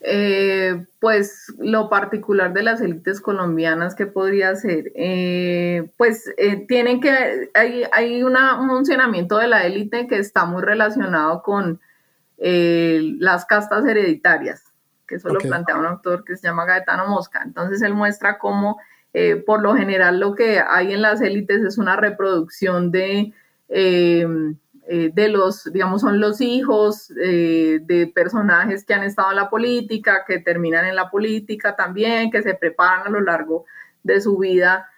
[0.00, 7.00] Eh, pues lo particular de las élites colombianas que podría ser, eh, pues eh, tienen
[7.00, 8.36] que, hay, hay un
[8.68, 11.80] funcionamiento de la élite que está muy relacionado con
[12.44, 14.64] eh, las castas hereditarias,
[15.06, 17.40] que eso lo plantea un autor que se llama Gaetano Mosca.
[17.44, 18.80] Entonces él muestra cómo
[19.14, 23.32] eh, por lo general lo que hay en las élites es una reproducción de,
[23.68, 24.26] eh,
[24.88, 30.40] de los, digamos, son los hijos de personajes que han estado en la política, que
[30.40, 33.66] terminan en la política también, que se preparan a lo largo
[34.02, 34.88] de su vida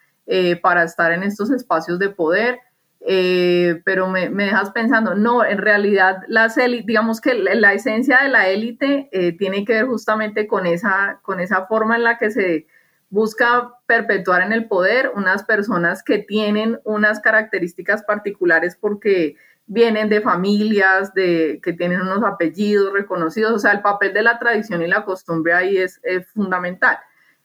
[0.63, 2.59] para estar en estos espacios de poder.
[3.07, 8.49] Eh, pero me, dejas pensando, no, en realidad las digamos que la, esencia de la
[8.49, 12.67] élite eh, tiene que ver justamente con esa, con esa forma en la que se
[13.11, 19.37] busca perpetuar en el poder unas personas que tienen unas características particulares porque
[19.67, 24.39] vienen de familias, de, que tienen unos apellidos reconocidos, o sea, el papel de la
[24.39, 26.01] tradición y la costumbre ahí es,
[26.33, 26.97] fundamental.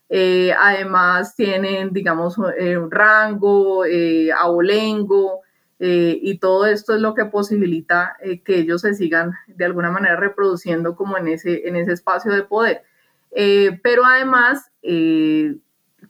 [0.07, 3.83] Eh, además tienen, digamos, un rango,
[4.37, 5.41] abolengo,
[5.79, 9.89] eh, y todo esto es lo que posibilita eh, que ellos se sigan de alguna
[9.89, 12.83] manera reproduciendo como en ese, en ese espacio de poder.
[13.31, 14.71] Eh, pero además,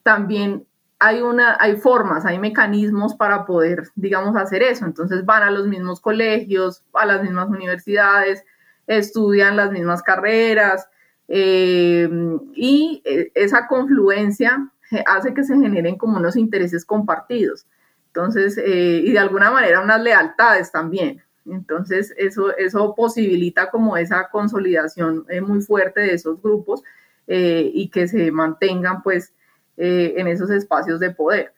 [0.04, 0.66] también
[0.98, 4.86] hay, una, hay formas, hay mecanismos para poder, digamos, hacer eso.
[4.86, 8.44] Entonces van a los mismos colegios, a las mismas universidades,
[8.88, 10.88] estudian las mismas carreras
[11.28, 13.04] y
[13.36, 14.72] esa confluencia
[15.06, 17.68] hace que se generen como unos intereses compartidos.
[18.10, 21.22] Entonces, eh, y de alguna manera unas lealtades también.
[21.46, 26.84] Entonces, eso, eso posibilita como esa consolidación eh, muy fuerte de esos grupos
[27.28, 29.34] eh, y que se mantengan pues
[29.82, 31.54] en esos espacios de poder.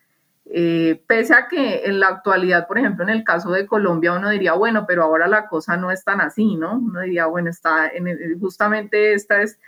[0.54, 4.30] Eh, pese a que en la actualidad, por ejemplo, en el caso de Colombia, uno
[4.30, 6.78] diría, bueno, pero ahora la cosa no es tan así, ¿no?
[6.78, 9.60] Uno diría, bueno, está en justamente esta es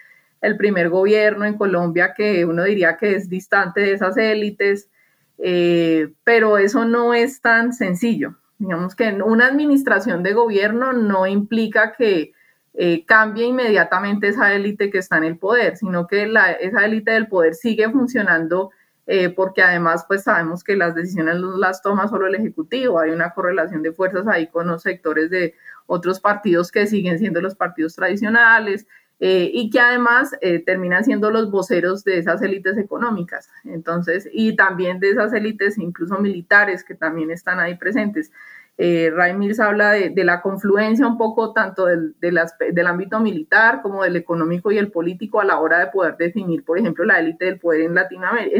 [0.42, 4.90] el primer gobierno en Colombia que uno diría que es distante de esas élites,
[5.38, 8.36] eh, pero eso no es tan sencillo.
[8.58, 12.34] Digamos que una administración de gobierno no implica que
[12.76, 17.28] eh, cambie inmediatamente esa élite que está en el poder, sino que esa élite del
[17.28, 18.72] poder sigue funcionando
[19.06, 23.32] eh, porque además pues sabemos que las decisiones las toma solo el Ejecutivo, hay una
[23.32, 25.56] correlación de fuerzas ahí con los sectores de
[25.88, 28.88] otros partidos que siguen siendo los partidos tradicionales
[29.26, 35.00] eh, y que además terminan siendo los voceros de esas élites económicas, entonces, y también
[35.00, 38.32] de esas élites incluso militares que también están ahí presentes.
[38.78, 44.04] Eh, Ray Mills habla de, la confluencia un poco tanto del, del, ámbito militar como
[44.04, 47.46] del económico y el político a la hora de poder definir, por ejemplo, la élite
[47.46, 48.58] del poder en, Latinoamérica,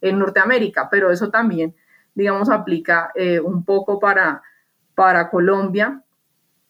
[0.00, 1.74] en, Norteamérica, pero eso también,
[2.14, 4.42] digamos, aplica eh, un poco para,
[4.94, 6.02] para Colombia,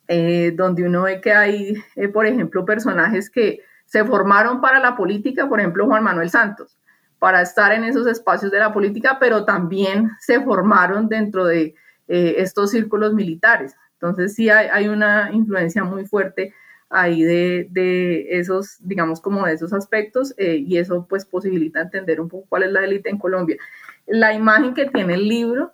[0.08, 4.96] eh, donde uno ve que hay, eh, por ejemplo, personajes que se formaron para la
[4.96, 6.78] política, por ejemplo, Juan Manuel Santos,
[7.18, 11.74] para estar en esos espacios de la política, pero también se formaron dentro de
[12.08, 13.76] eh, estos círculos militares.
[13.94, 16.52] Entonces sí hay, una influencia muy fuerte
[16.90, 22.46] ahí de, esos, digamos, como de esos aspectos y eso pues posibilita entender un poco
[22.48, 23.56] cuál es la élite en Colombia.
[24.06, 25.72] La imagen que tiene el libro,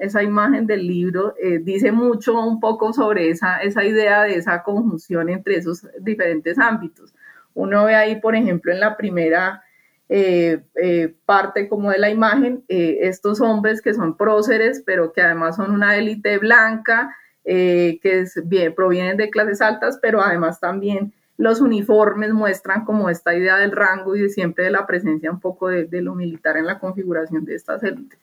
[0.00, 4.62] esa imagen del libro eh, dice mucho un poco sobre esa, esa idea de esa
[4.62, 7.14] conjunción entre esos diferentes ámbitos.
[7.54, 9.62] Uno ve ahí, por ejemplo, en la primera
[10.08, 15.56] eh, eh, parte como de la imagen, estos hombres que son próceres, pero que además
[15.56, 18.34] son una élite blanca, que es,
[18.76, 24.16] provienen de clases altas, pero además también los uniformes muestran como esta idea del rango
[24.16, 27.54] y de siempre de la presencia un poco de, lo militar en la configuración de
[27.54, 28.18] estas élites.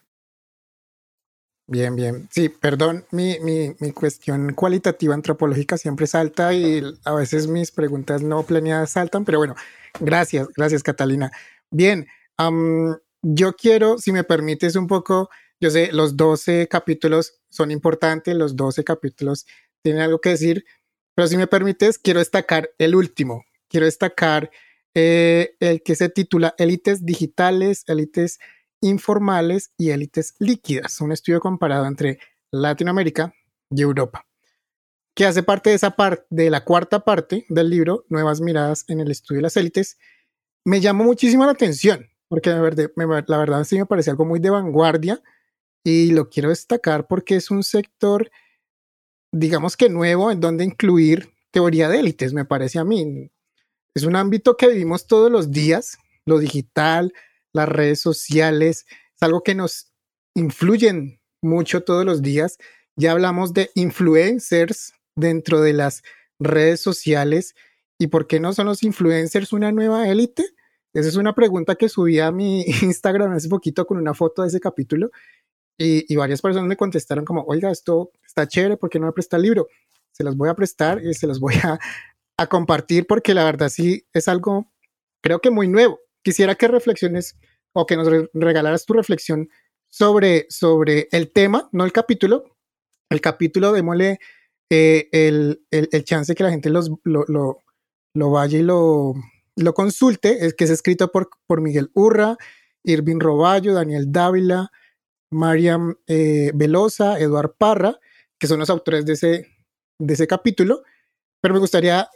[1.68, 2.28] Bien, bien.
[2.32, 8.22] Sí, perdón, mi, mi, mi, cuestión cualitativa antropológica siempre salta y a veces mis preguntas
[8.22, 9.56] no planeadas saltan, pero bueno,
[10.00, 11.32] gracias, gracias Catalina.
[11.72, 12.08] Bien,
[13.24, 18.56] yo quiero, si me permites un poco, yo sé, los 12 capítulos son importantes, los
[18.56, 19.48] 12 capítulos
[19.82, 20.66] tienen algo que decir,
[21.16, 24.52] pero si me permites, quiero destacar el último, quiero destacar
[24.94, 28.40] eh, el que se titula Élites Digitales, Élites
[28.86, 32.20] Informales y Élites Líquidas, un estudio comparado entre
[32.52, 33.34] Latinoamérica
[33.72, 34.28] y Europa,
[35.16, 39.00] que hace parte de esa parte, de la cuarta parte del libro, Nuevas Miradas en
[39.00, 39.98] el Estudio de las Élites,
[40.64, 42.92] me llamó muchísimo la atención, porque la verdad,
[43.28, 45.20] la verdad sí me parece algo muy de vanguardia
[45.84, 48.30] y lo quiero destacar porque es un sector,
[49.32, 53.32] digamos que nuevo, en donde incluir teoría de élites, me parece a mí.
[53.96, 57.14] Es un ámbito que vivimos todos los días, lo digital,
[57.56, 59.92] las redes sociales, es algo que nos
[60.36, 62.58] influyen mucho todos los días.
[62.96, 66.04] Ya hablamos de influencers dentro de las
[66.40, 67.56] redes sociales
[67.98, 70.44] ¿Y por qué no son los influencers una nueva élite?
[70.94, 74.50] Esa es una pregunta que subí a mi Instagram hace poquito con una foto de
[74.50, 75.12] ese capítulo
[75.78, 79.36] y, varias personas me contestaron como, oiga, esto está chévere, ¿por qué no me presta
[79.36, 79.68] el libro?
[80.14, 81.80] Se los voy a prestar y se los voy a,
[82.38, 84.72] a compartir porque la verdad sí es algo,
[85.22, 86.00] creo que muy nuevo.
[86.26, 87.38] Quisiera que reflexiones
[87.72, 89.48] o que nos regalaras tu reflexión
[89.92, 92.58] sobre, sobre el tema, no el capítulo.
[93.12, 94.20] El capítulo, démosle
[94.72, 97.60] eh, el, el, el, chance que la gente los, lo, lo,
[98.16, 99.14] lo vaya y lo,
[99.56, 102.38] lo consulte, es que es escrito por, por Miguel Urra,
[102.84, 104.72] Irving Roballo, Daniel Dávila,
[105.32, 108.00] Mariam eh, Velosa, Eduard Parra,
[108.40, 109.48] que son los autores de ese,
[110.00, 110.82] de ese capítulo,
[111.40, 112.10] pero me gustaría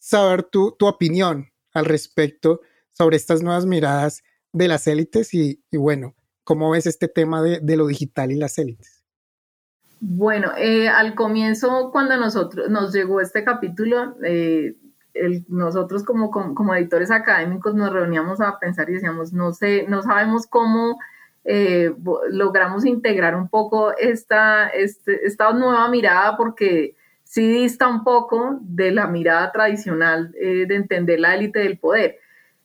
[0.00, 2.62] saber tu, tu opinión al respecto
[2.92, 7.76] sobre estas nuevas miradas de las élites y, bueno, ¿cómo ves este tema de, de,
[7.76, 9.02] lo digital y las élites?
[10.04, 14.74] Bueno, eh, al comienzo, cuando nosotros nos llegó este capítulo, eh,
[15.48, 20.48] nosotros como, como, editores académicos nos reuníamos a pensar y decíamos, no sé, no sabemos
[20.48, 20.98] cómo
[21.44, 21.94] eh,
[22.30, 28.90] logramos integrar un poco esta, este, esta nueva mirada porque sí dista un poco de
[28.90, 32.18] la mirada tradicional de entender la élite del poder.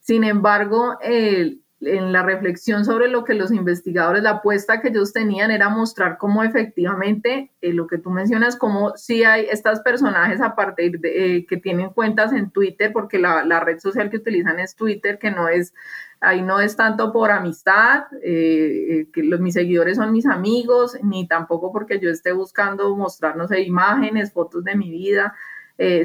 [0.07, 5.13] Sin embargo, el en la reflexión sobre lo que los investigadores, la apuesta que ellos
[5.13, 10.41] tenían era mostrar cómo efectivamente eh, lo que tú mencionas, cómo sí hay estos personajes
[10.41, 14.59] a partir de eh, que tienen cuentas en Twitter, porque la, red social que utilizan
[14.59, 15.73] es Twitter, que no es,
[16.19, 21.71] ahí no es tanto por amistad, eh, que mis seguidores son mis amigos, ni tampoco
[21.71, 25.35] porque yo esté buscando mostrarnos imágenes, fotos de mi vida,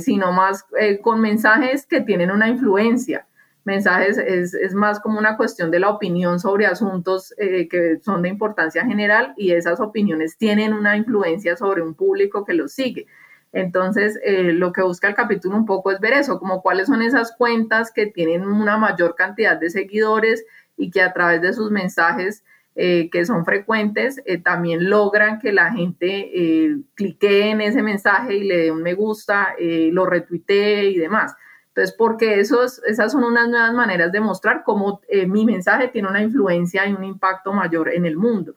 [0.01, 0.67] sino más
[1.01, 3.27] con mensajes que tienen una influencia
[3.65, 8.29] mensajes es, más como una cuestión de la opinión sobre asuntos eh, que son de
[8.29, 13.07] importancia general y esas opiniones tienen una influencia sobre un público que los sigue.
[13.53, 17.03] Entonces, eh, lo que busca el capítulo un poco es ver eso, como cuáles son
[17.03, 20.45] esas cuentas que tienen una mayor cantidad de seguidores
[20.77, 22.45] y que a través de sus mensajes
[22.75, 26.33] eh, que son frecuentes también logran que la gente
[26.95, 31.37] clique en ese mensaje y le dé un me gusta, lo retuitee y demás.
[31.75, 36.09] Entonces, porque esos, esas son unas nuevas maneras de mostrar cómo eh, mi mensaje tiene
[36.09, 38.55] una influencia y un impacto mayor en el mundo.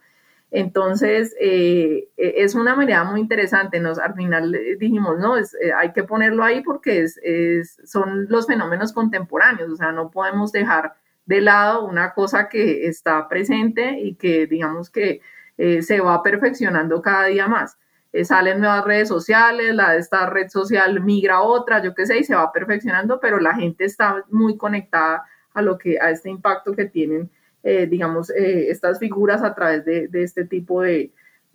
[0.52, 3.80] Entonces, eh, e, es una manera muy interesante.
[3.80, 5.46] Nos, al final dijimos, no, eh,
[5.78, 10.96] hay que ponerlo ahí porque es, son los fenómenos contemporáneos, o sea, no podemos dejar
[11.26, 15.22] de lado una cosa que está presente y que digamos que
[15.58, 17.78] se va perfeccionando cada día más.
[18.16, 22.06] Eh, salen nuevas redes sociales, la de esta red social migra a otra, yo qué
[22.06, 26.12] sé, y se va perfeccionando, pero la gente está muy conectada a lo que, a
[26.12, 27.30] este impacto que tienen,
[27.62, 31.12] eh, digamos, eh, estas figuras a través de, este tipo de,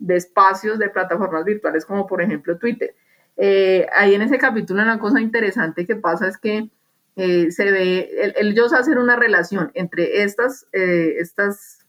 [0.09, 2.93] espacios, de plataformas virtuales, como por ejemplo Twitter.
[3.95, 6.69] ahí en ese capítulo una cosa interesante que pasa es que
[7.15, 11.87] se ve, ellos hacen una relación entre estas, estas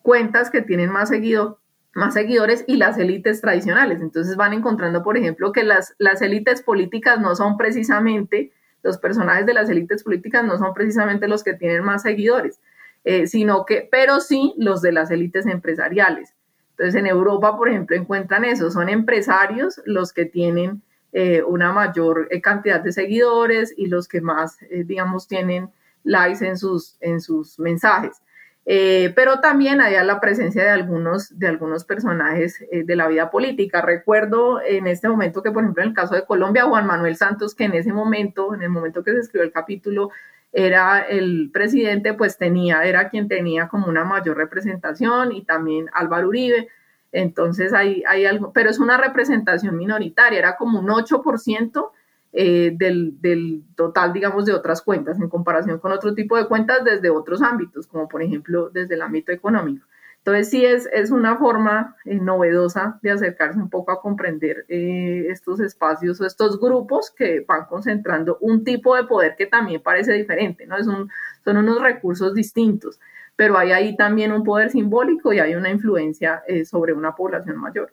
[0.00, 1.58] cuentas que tienen más seguido
[1.94, 4.00] más seguidores y las élites tradicionales.
[4.00, 9.46] Entonces van encontrando, por ejemplo, que las, las élites políticas no son precisamente, los personajes
[9.46, 12.60] de las élites políticas no son precisamente los que tienen más seguidores,
[13.04, 16.34] eh, sino que, pero sí los de las élites empresariales.
[16.70, 20.82] Entonces en Europa, por ejemplo, encuentran eso, son empresarios los que tienen
[21.12, 25.70] eh, una mayor eh, cantidad de seguidores y los que más, digamos, tienen
[26.04, 28.22] likes en sus, en sus mensajes.
[28.70, 33.30] Eh, pero también había la presencia de algunos, de algunos personajes eh, de la vida
[33.30, 33.80] política.
[33.80, 37.54] Recuerdo en este momento que, por ejemplo, en el caso de Colombia, Juan Manuel Santos,
[37.54, 40.10] que en ese momento, en el momento que se escribió el capítulo,
[40.52, 46.28] era el presidente, pues tenía, era quien tenía como una mayor representación y también Álvaro
[46.28, 46.68] Uribe.
[47.10, 51.90] Entonces hay, hay algo, pero es una representación minoritaria, era como un 8%
[52.32, 56.84] eh, del, del, total, digamos, de otras cuentas en comparación con otro tipo de cuentas
[56.84, 59.86] desde otros ámbitos, como por ejemplo desde el ámbito económico.
[60.18, 65.26] Entonces sí es, es una forma eh, novedosa de acercarse un poco a comprender eh,
[65.30, 70.12] estos espacios o estos grupos que van concentrando un tipo de poder que también parece
[70.12, 70.76] diferente, ¿no?
[70.76, 71.08] Es un,
[71.44, 73.00] son unos recursos distintos,
[73.36, 77.92] pero hay ahí también un poder simbólico y hay una influencia sobre una población mayor.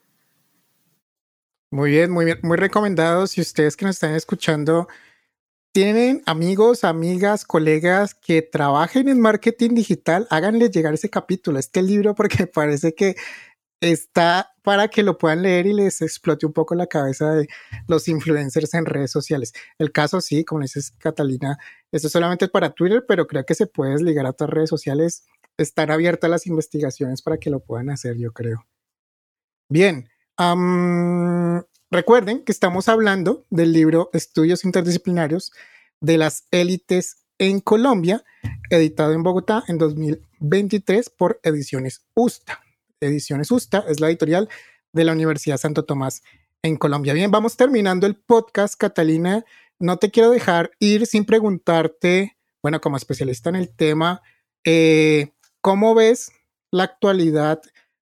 [1.75, 3.27] Muy bien, muy bien, muy recomendado.
[3.27, 4.87] Si ustedes que nos están escuchando
[5.73, 12.15] tienen amigos, amigas, colegas que trabajen en marketing digital, háganles llegar ese capítulo, este libro,
[12.15, 13.17] porque parece que
[13.81, 17.49] está para que lo puedan leer y les explote un poco la cabeza de
[17.89, 19.51] los influencers en redes sociales.
[19.77, 21.57] El caso, sí, como dices, Catalina,
[21.91, 25.25] esto solamente es para Twitter, pero creo que se puede ligar a otras redes sociales.
[25.57, 28.65] Están abiertas las investigaciones para que lo puedan hacer, yo creo.
[29.69, 30.07] Bien,
[31.91, 35.51] recuerden que estamos hablando del libro Estudios Interdisciplinarios
[36.01, 38.23] de las élites en Colombia,
[38.69, 42.61] editado en Bogotá en 2023 por Ediciones Usta.
[42.99, 44.49] Ediciones Usta es la editorial
[44.93, 46.23] de la Universidad Santo Tomás
[46.61, 47.13] en Colombia.
[47.13, 49.45] Bien, vamos terminando el podcast, Catalina.
[49.79, 54.21] No te quiero dejar ir sin preguntarte, bueno, como especialista en el tema,
[54.63, 56.31] eh, ¿cómo ves
[56.71, 57.61] la actualidad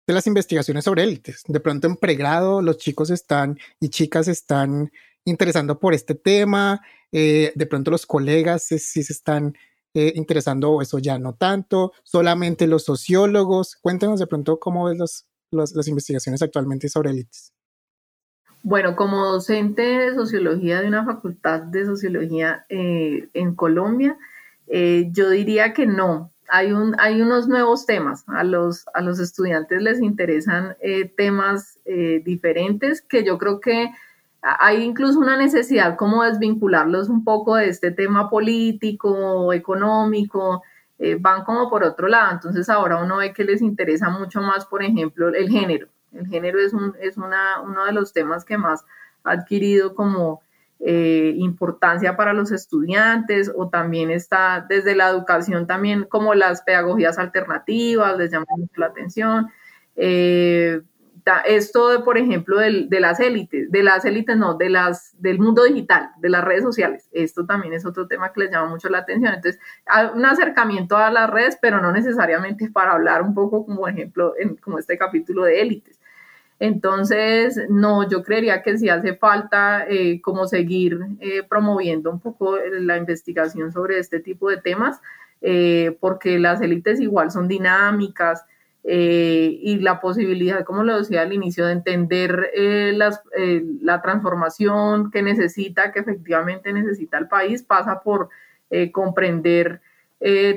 [0.07, 1.43] de las investigaciones sobre élites.
[1.47, 4.93] De pronto en pregrado los chicos están y chicas están
[5.25, 6.81] interesando por este tema,
[7.11, 9.57] eh, de pronto los colegas sí, se están
[9.95, 13.77] eh, interesando eso ya no tanto, solamente los sociólogos.
[13.77, 17.53] Cuéntanos de pronto cómo ves las investigaciones actualmente sobre élites.
[18.63, 24.17] Bueno, como docente de sociología de una facultad de sociología eh, en Colombia,
[24.69, 28.25] yo diría que no, hay, un, hay unos nuevos temas.
[28.29, 33.91] A los, a los estudiantes les interesan eh, temas eh, diferentes que yo creo que
[34.43, 40.63] hay incluso una necesidad como desvincularlos un poco de este tema político, económico,
[40.99, 42.33] eh, van como por otro lado.
[42.33, 45.89] Entonces ahora uno ve que les interesa mucho más, por ejemplo, el género.
[46.13, 48.85] El género es, un, es una, uno de los temas que más
[49.25, 50.43] ha adquirido como
[50.81, 57.19] eh, importancia para los estudiantes o también está desde la educación también como las pedagogías
[57.19, 59.49] alternativas, les llama mucho la atención.
[59.97, 60.83] Eh,
[61.45, 65.65] esto de, por ejemplo, de las élites, de las élites no, de las, del mundo
[65.65, 67.09] digital, de las redes sociales.
[67.11, 69.35] Esto también es otro tema que les llama mucho la atención.
[69.35, 69.61] Entonces,
[70.15, 74.57] un acercamiento a las redes, pero no necesariamente para hablar un poco como ejemplo, en,
[74.57, 75.96] como este capítulo de élites.
[76.59, 82.57] Entonces, no, yo creería que sí hace falta eh, como seguir eh, promoviendo un poco
[82.57, 85.01] la investigación sobre este tipo de temas,
[85.43, 88.45] eh, porque las élites igual son dinámicas
[88.89, 92.53] y la posibilidad, como lo decía al inicio, de entender
[93.81, 98.29] la transformación que necesita, que efectivamente necesita el país, pasa por
[98.93, 99.81] comprender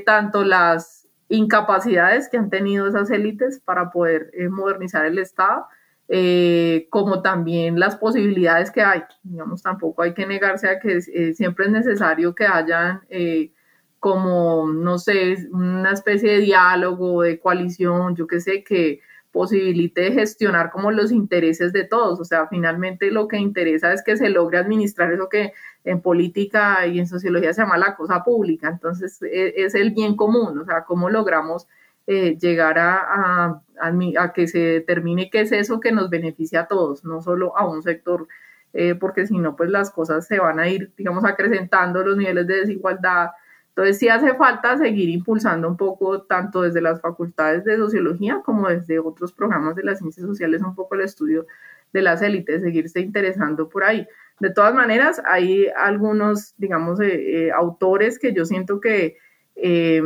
[0.06, 5.66] tanto las incapacidades que han tenido esas élites para poder modernizar el Estado,
[6.12, 9.04] eh, como también las posibilidades que hay.
[9.22, 13.52] Digamos, tampoco hay que negarse a que eh, siempre es necesario que hayan eh,
[14.00, 19.02] como, no sé, una especie de diálogo, de coalición, yo qué sé, que
[19.32, 22.20] posibilite gestionar como los intereses de todos.
[22.20, 25.54] O sea, finalmente lo que interesa es que se logre administrar eso que
[25.84, 28.68] en política y en sociología se llama la cosa pública.
[28.70, 31.68] Entonces, e, es el bien común, o sea, cómo logramos
[32.12, 37.06] eh, llegar a, a, que se determine qué es eso que nos beneficia a todos,
[37.06, 38.28] no solo a un sector,
[38.74, 42.48] eh, porque si no, pues las cosas se van a ir, digamos, acrecentando los niveles
[42.48, 43.30] de desigualdad.
[43.68, 48.70] Entonces sí hace falta seguir impulsando un poco, tanto desde las facultades de sociología como
[48.70, 51.46] desde otros programas de las ciencias sociales, un poco el estudio
[51.94, 54.08] de las élites, seguirse interesando por ahí.
[54.40, 59.18] De todas maneras, hay algunos, digamos, eh, autores que yo siento que
[59.62, 60.02] eh,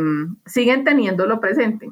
[0.46, 1.92] siguen teniéndolo presente.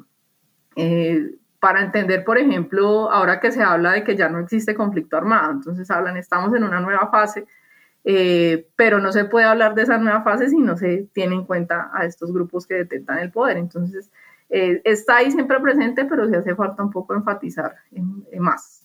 [0.76, 5.16] Eh, para entender, por ejemplo, ahora que se habla de que ya no existe conflicto
[5.16, 7.46] armado, entonces hablan, estamos en una nueva fase,
[8.04, 11.44] eh, pero no se puede hablar de esa nueva fase si no se tiene en
[11.44, 13.58] cuenta a estos grupos que detentan el poder.
[13.58, 14.10] Entonces,
[14.48, 17.74] está ahí siempre presente, pero sí hace falta un poco enfatizar
[18.38, 18.82] más.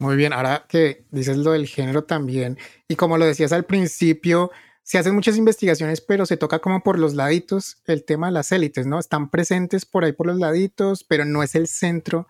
[0.00, 2.56] Muy bien, ahora que dices lo del género también,
[2.86, 4.52] y como lo decías al principio,
[4.88, 8.52] se hacen muchas investigaciones, pero se toca como por los laditos el tema de las
[8.52, 8.98] élites, ¿no?
[8.98, 12.26] Están presentes por ahí por los laditos, pero no es el centro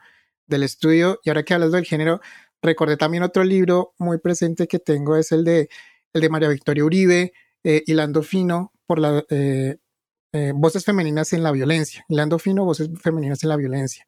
[0.49, 1.21] del estudio.
[1.23, 2.21] Y ahora que hablas del género,
[2.61, 5.69] recordé también otro libro muy presente que tengo, es el de,
[6.13, 7.33] el de María Victoria Uribe,
[7.63, 9.77] eh, Hilando Fino, por la, eh,
[10.33, 12.05] eh, Voces Femeninas en la Violencia.
[12.09, 14.05] Hilando Fino, Voces Femeninas en la Violencia.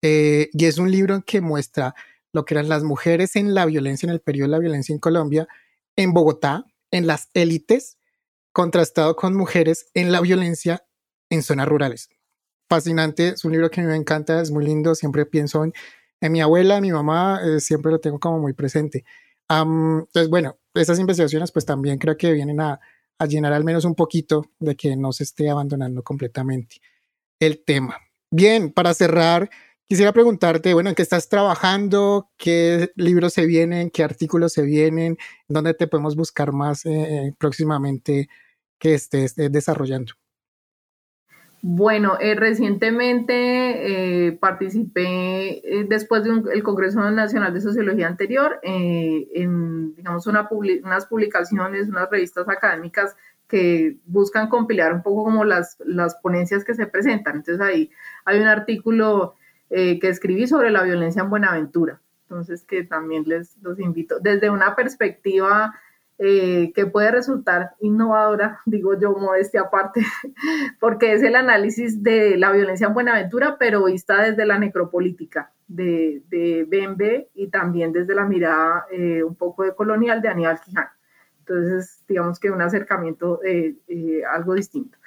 [0.00, 1.96] y es un libro que muestra
[2.32, 5.00] lo que eran las mujeres en la violencia, en el periodo de la violencia en
[5.00, 5.48] Colombia,
[5.96, 7.98] en Bogotá, en las élites,
[8.52, 10.84] contrastado con mujeres en la violencia
[11.30, 12.08] en zonas rurales.
[12.68, 15.72] Fascinante, es un libro que me encanta, es muy lindo, siempre pienso en,
[16.32, 19.04] mi abuela, en mi mamá, eh, siempre lo tengo como muy presente.
[19.48, 22.80] entonces, bueno, esas investigaciones pues también creo que vienen a,
[23.18, 26.80] a llenar al menos un poquito de que no se esté abandonando completamente
[27.40, 27.96] el tema.
[28.30, 29.50] Bien, para cerrar,
[29.90, 32.30] Quisiera preguntarte, bueno, ¿en qué estás trabajando?
[32.36, 33.90] ¿Qué libros se vienen?
[33.90, 35.16] ¿Qué artículos se vienen?
[35.48, 38.28] ¿Dónde te podemos buscar más eh, eh, próximamente
[38.78, 40.12] que estés eh, desarrollando?
[41.60, 50.46] Bueno, recientemente participé después del Congreso Nacional de Sociología anterior en, digamos, unas
[51.08, 53.16] publicaciones, unas revistas académicas
[53.48, 57.38] que buscan compilar un poco como las, las ponencias que se presentan.
[57.38, 57.90] Entonces ahí
[58.24, 59.34] hay un artículo
[59.70, 62.00] eh, que escribí sobre la violencia en Buenaventura.
[62.28, 65.74] Entonces, que también les los invito desde una perspectiva
[66.18, 70.04] eh, que puede resultar innovadora, digo yo, modestia aparte,
[70.80, 76.22] porque es el análisis de la violencia en Buenaventura, pero vista desde la necropolítica de,
[76.28, 80.90] de Bembe y también desde la mirada eh, un poco de colonial de Aníbal Quijano.
[81.38, 83.40] Entonces, digamos que un acercamiento
[84.30, 84.98] algo distinto.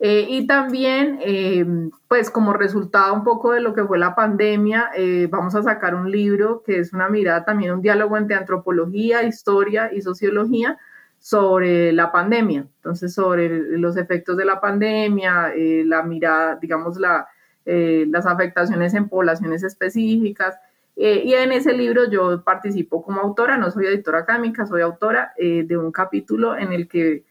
[0.00, 1.64] Eh, y también, eh,
[2.08, 5.94] pues como resultado un poco de lo que fue la pandemia, eh, vamos a sacar
[5.94, 10.78] un libro que es una mirada también, un diálogo entre antropología, historia y sociología
[11.20, 12.66] sobre la pandemia.
[12.76, 17.26] Entonces, sobre los efectos de la pandemia, la mirada, digamos, la,
[17.64, 20.56] las afectaciones en poblaciones específicas.
[20.96, 25.76] y en ese libro yo participo como autora, no soy editora académica, soy autora de
[25.78, 27.24] un capítulo en el que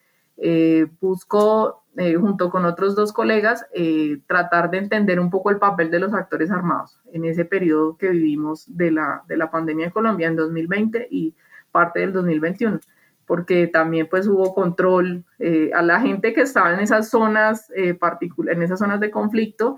[0.99, 5.91] busco eh, junto con otros dos colegas, eh, tratar de entender un poco el papel
[5.91, 9.91] de los actores armados en ese periodo que vivimos de la, de la pandemia en
[9.91, 11.35] Colombia en 2020 y
[11.71, 12.79] parte del 2021,
[13.27, 18.63] porque también pues hubo control eh, a la gente que estaba en esas zonas en
[18.63, 19.77] esas zonas de conflicto,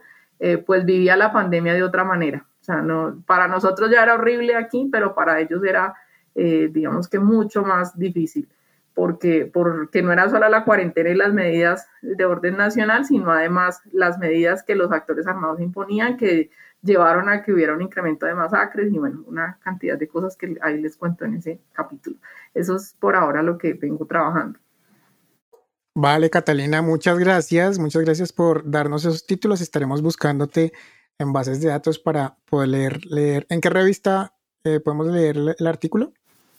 [0.66, 2.46] pues vivía la pandemia de otra manera.
[2.62, 5.96] O sea, no, para nosotros ya era horrible aquí, pero para ellos era,
[6.34, 8.48] digamos que mucho más difícil
[8.96, 13.82] porque, porque no era solo la cuarentena y las medidas de orden nacional, sino además
[13.92, 16.50] las medidas que los actores armados imponían que
[16.82, 20.58] llevaron a que hubiera un incremento de masacres y bueno, una cantidad de cosas que
[20.62, 22.18] ahí les cuento en ese capítulo.
[22.54, 24.60] Eso es por ahora lo que vengo trabajando.
[25.98, 27.80] Vale, Catalina, muchas gracias.
[27.80, 29.62] Muchas gracias por darnos esos títulos.
[29.62, 30.74] Estaremos buscándote
[31.18, 33.48] en bases de datos para poder leer.
[33.50, 34.34] ¿En qué revista
[34.64, 36.14] eh, podemos leer el, artículo?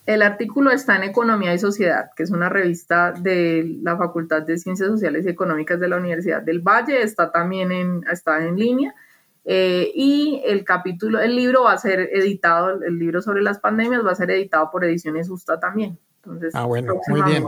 [0.07, 4.57] El artículo está en Economía y Sociedad, que es una revista de la Facultad de
[4.57, 7.03] Ciencias Sociales y Económicas de la Universidad del Valle.
[7.03, 8.95] Está también en, está en línea.
[9.45, 14.07] Eh, y el capítulo, el libro va a ser editado, el libro sobre las pandemias
[14.07, 15.99] va a ser editado por Ediciones Justa también.
[16.23, 17.45] Entonces, ah, bueno, muy bien.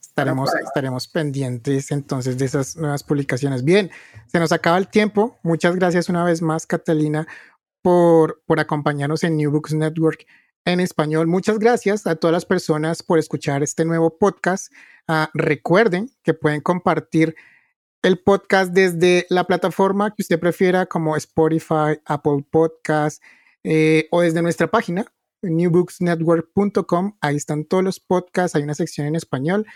[0.00, 3.62] Estaremos, estaremos pendientes entonces de esas nuevas publicaciones.
[3.64, 3.90] Bien,
[4.26, 5.38] se nos acaba el tiempo.
[5.42, 7.28] Muchas gracias una vez más, Catalina,
[7.82, 10.26] por, por acompañarnos en New Books Network
[10.66, 11.26] en español.
[11.26, 14.70] Muchas gracias a todas las personas por escuchar este nuevo podcast.
[15.08, 17.34] Ah, recuerden que pueden compartir
[18.02, 23.22] el podcast desde la plataforma que usted prefiera, como Spotify, Apple Podcast
[23.64, 25.06] eh, o desde nuestra página,
[25.40, 27.16] newbooksnetwork.com.
[27.22, 29.66] Ahí están todos los podcasts, hay una sección en español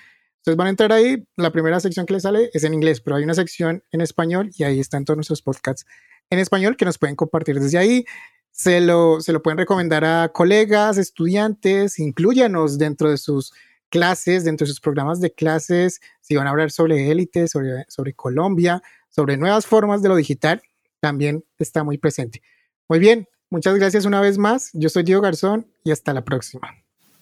[0.41, 3.17] Ustedes van a entrar ahí, la primera sección que les sale es en inglés, pero
[3.17, 5.85] hay una sección en español y ahí están todos nuestros podcasts
[6.31, 8.07] en español que nos pueden compartir desde ahí.
[8.53, 13.53] Se lo, se lo pueden recomendar a colegas, estudiantes, incluyanos dentro de sus
[13.91, 18.15] clases, dentro de sus programas de clases, si van a hablar sobre élite, sobre, sobre
[18.15, 20.63] Colombia, sobre nuevas formas de lo digital,
[21.01, 22.43] también está muy presente.
[22.89, 24.71] Muy bien, muchas gracias una vez más.
[24.73, 26.75] Yo soy Diego Garzón y hasta la próxima.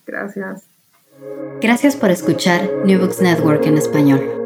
[0.07, 0.64] Gracias.
[1.61, 4.38] Gracias por escuchar New Books Network en español.